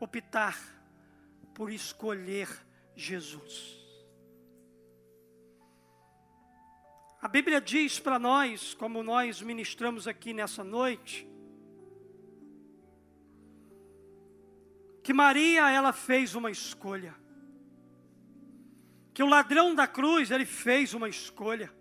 Optar 0.00 0.58
por 1.54 1.70
escolher 1.70 2.48
Jesus. 2.96 3.78
A 7.22 7.28
Bíblia 7.28 7.60
diz 7.60 8.00
para 8.00 8.18
nós, 8.18 8.74
como 8.74 9.04
nós 9.04 9.40
ministramos 9.40 10.08
aqui 10.08 10.32
nessa 10.32 10.64
noite, 10.64 11.30
que 15.04 15.12
Maria 15.12 15.70
ela 15.70 15.92
fez 15.92 16.34
uma 16.34 16.50
escolha. 16.50 17.14
Que 19.14 19.22
o 19.22 19.28
ladrão 19.28 19.76
da 19.76 19.86
cruz 19.86 20.32
ele 20.32 20.44
fez 20.44 20.92
uma 20.92 21.08
escolha. 21.08 21.72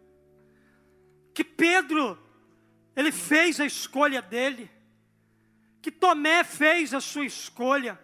Que 1.33 1.43
Pedro 1.43 2.28
ele 2.99 3.13
fez 3.13 3.61
a 3.61 3.65
escolha 3.65 4.21
dele. 4.21 4.69
Que 5.81 5.89
Tomé 5.89 6.43
fez 6.43 6.93
a 6.93 6.99
sua 6.99 7.25
escolha. 7.25 7.97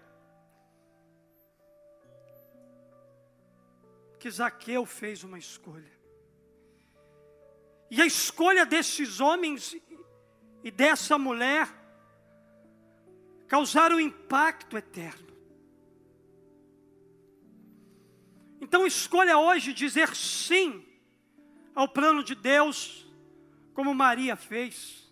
Que 4.17 4.31
Zaqueu 4.31 4.85
fez 4.85 5.21
uma 5.25 5.37
escolha. 5.37 5.91
E 7.91 8.01
a 8.01 8.05
escolha 8.05 8.65
desses 8.65 9.19
homens 9.19 9.75
e 10.63 10.71
dessa 10.71 11.17
mulher 11.17 11.67
causaram 13.49 13.99
impacto 13.99 14.77
eterno. 14.77 15.35
Então 18.61 18.87
escolha 18.87 19.37
hoje 19.37 19.73
dizer 19.73 20.15
sim 20.15 20.83
ao 21.75 21.89
plano 21.89 22.23
de 22.23 22.33
Deus, 22.33 23.04
como 23.75 23.93
Maria 23.93 24.35
fez. 24.35 25.05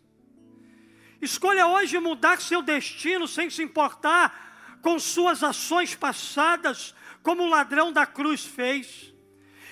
Escolha 1.22 1.68
hoje 1.68 2.00
mudar 2.00 2.42
seu 2.42 2.62
destino 2.62 3.28
sem 3.28 3.50
se 3.50 3.62
importar 3.62 4.80
com 4.82 4.98
suas 4.98 5.44
ações 5.44 5.94
passadas, 5.94 6.96
como 7.22 7.44
o 7.44 7.50
ladrão 7.50 7.92
da 7.92 8.06
cruz 8.06 8.44
fez. 8.44 9.14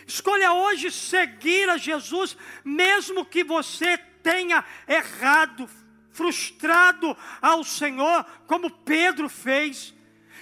Escolha 0.05 0.53
hoje 0.53 0.91
seguir 0.91 1.69
a 1.69 1.77
Jesus, 1.77 2.37
mesmo 2.63 3.25
que 3.25 3.43
você 3.43 3.97
tenha 3.97 4.63
errado, 4.87 5.69
frustrado 6.11 7.15
ao 7.41 7.63
Senhor, 7.63 8.25
como 8.45 8.69
Pedro 8.69 9.29
fez. 9.29 9.93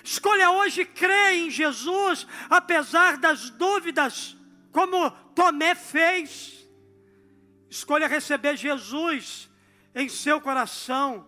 Escolha 0.03 0.51
hoje 0.51 0.85
crer 0.85 1.33
em 1.33 1.51
Jesus, 1.51 2.25
apesar 2.49 3.17
das 3.17 3.49
dúvidas, 3.51 4.35
como 4.71 5.11
Tomé 5.35 5.75
fez. 5.75 6.58
Escolha 7.69 8.07
receber 8.07 8.57
Jesus 8.57 9.49
em 9.93 10.09
seu 10.09 10.41
coração, 10.41 11.27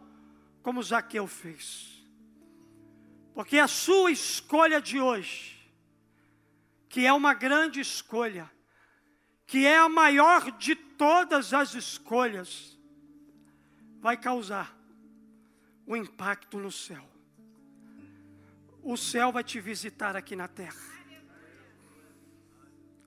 como 0.63 0.81
Zaqueu 0.81 1.27
fez. 1.27 2.05
Porque 3.33 3.57
a 3.57 3.67
sua 3.67 4.11
escolha 4.11 4.81
de 4.81 4.99
hoje 4.99 5.61
que 6.91 7.05
é 7.05 7.13
uma 7.13 7.33
grande 7.33 7.79
escolha, 7.79 8.51
que 9.47 9.65
é 9.65 9.77
a 9.77 9.87
maior 9.87 10.51
de 10.57 10.75
todas 10.75 11.53
as 11.53 11.73
escolhas, 11.73 12.77
vai 14.01 14.17
causar 14.17 14.77
um 15.87 15.95
impacto 15.95 16.59
no 16.59 16.69
céu. 16.69 17.09
O 18.83 18.97
céu 18.97 19.31
vai 19.31 19.41
te 19.41 19.57
visitar 19.61 20.17
aqui 20.17 20.35
na 20.35 20.49
terra. 20.49 20.81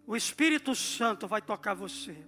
O 0.06 0.16
Espírito 0.16 0.74
Santo 0.74 1.28
vai 1.28 1.42
tocar 1.42 1.74
você. 1.74 2.26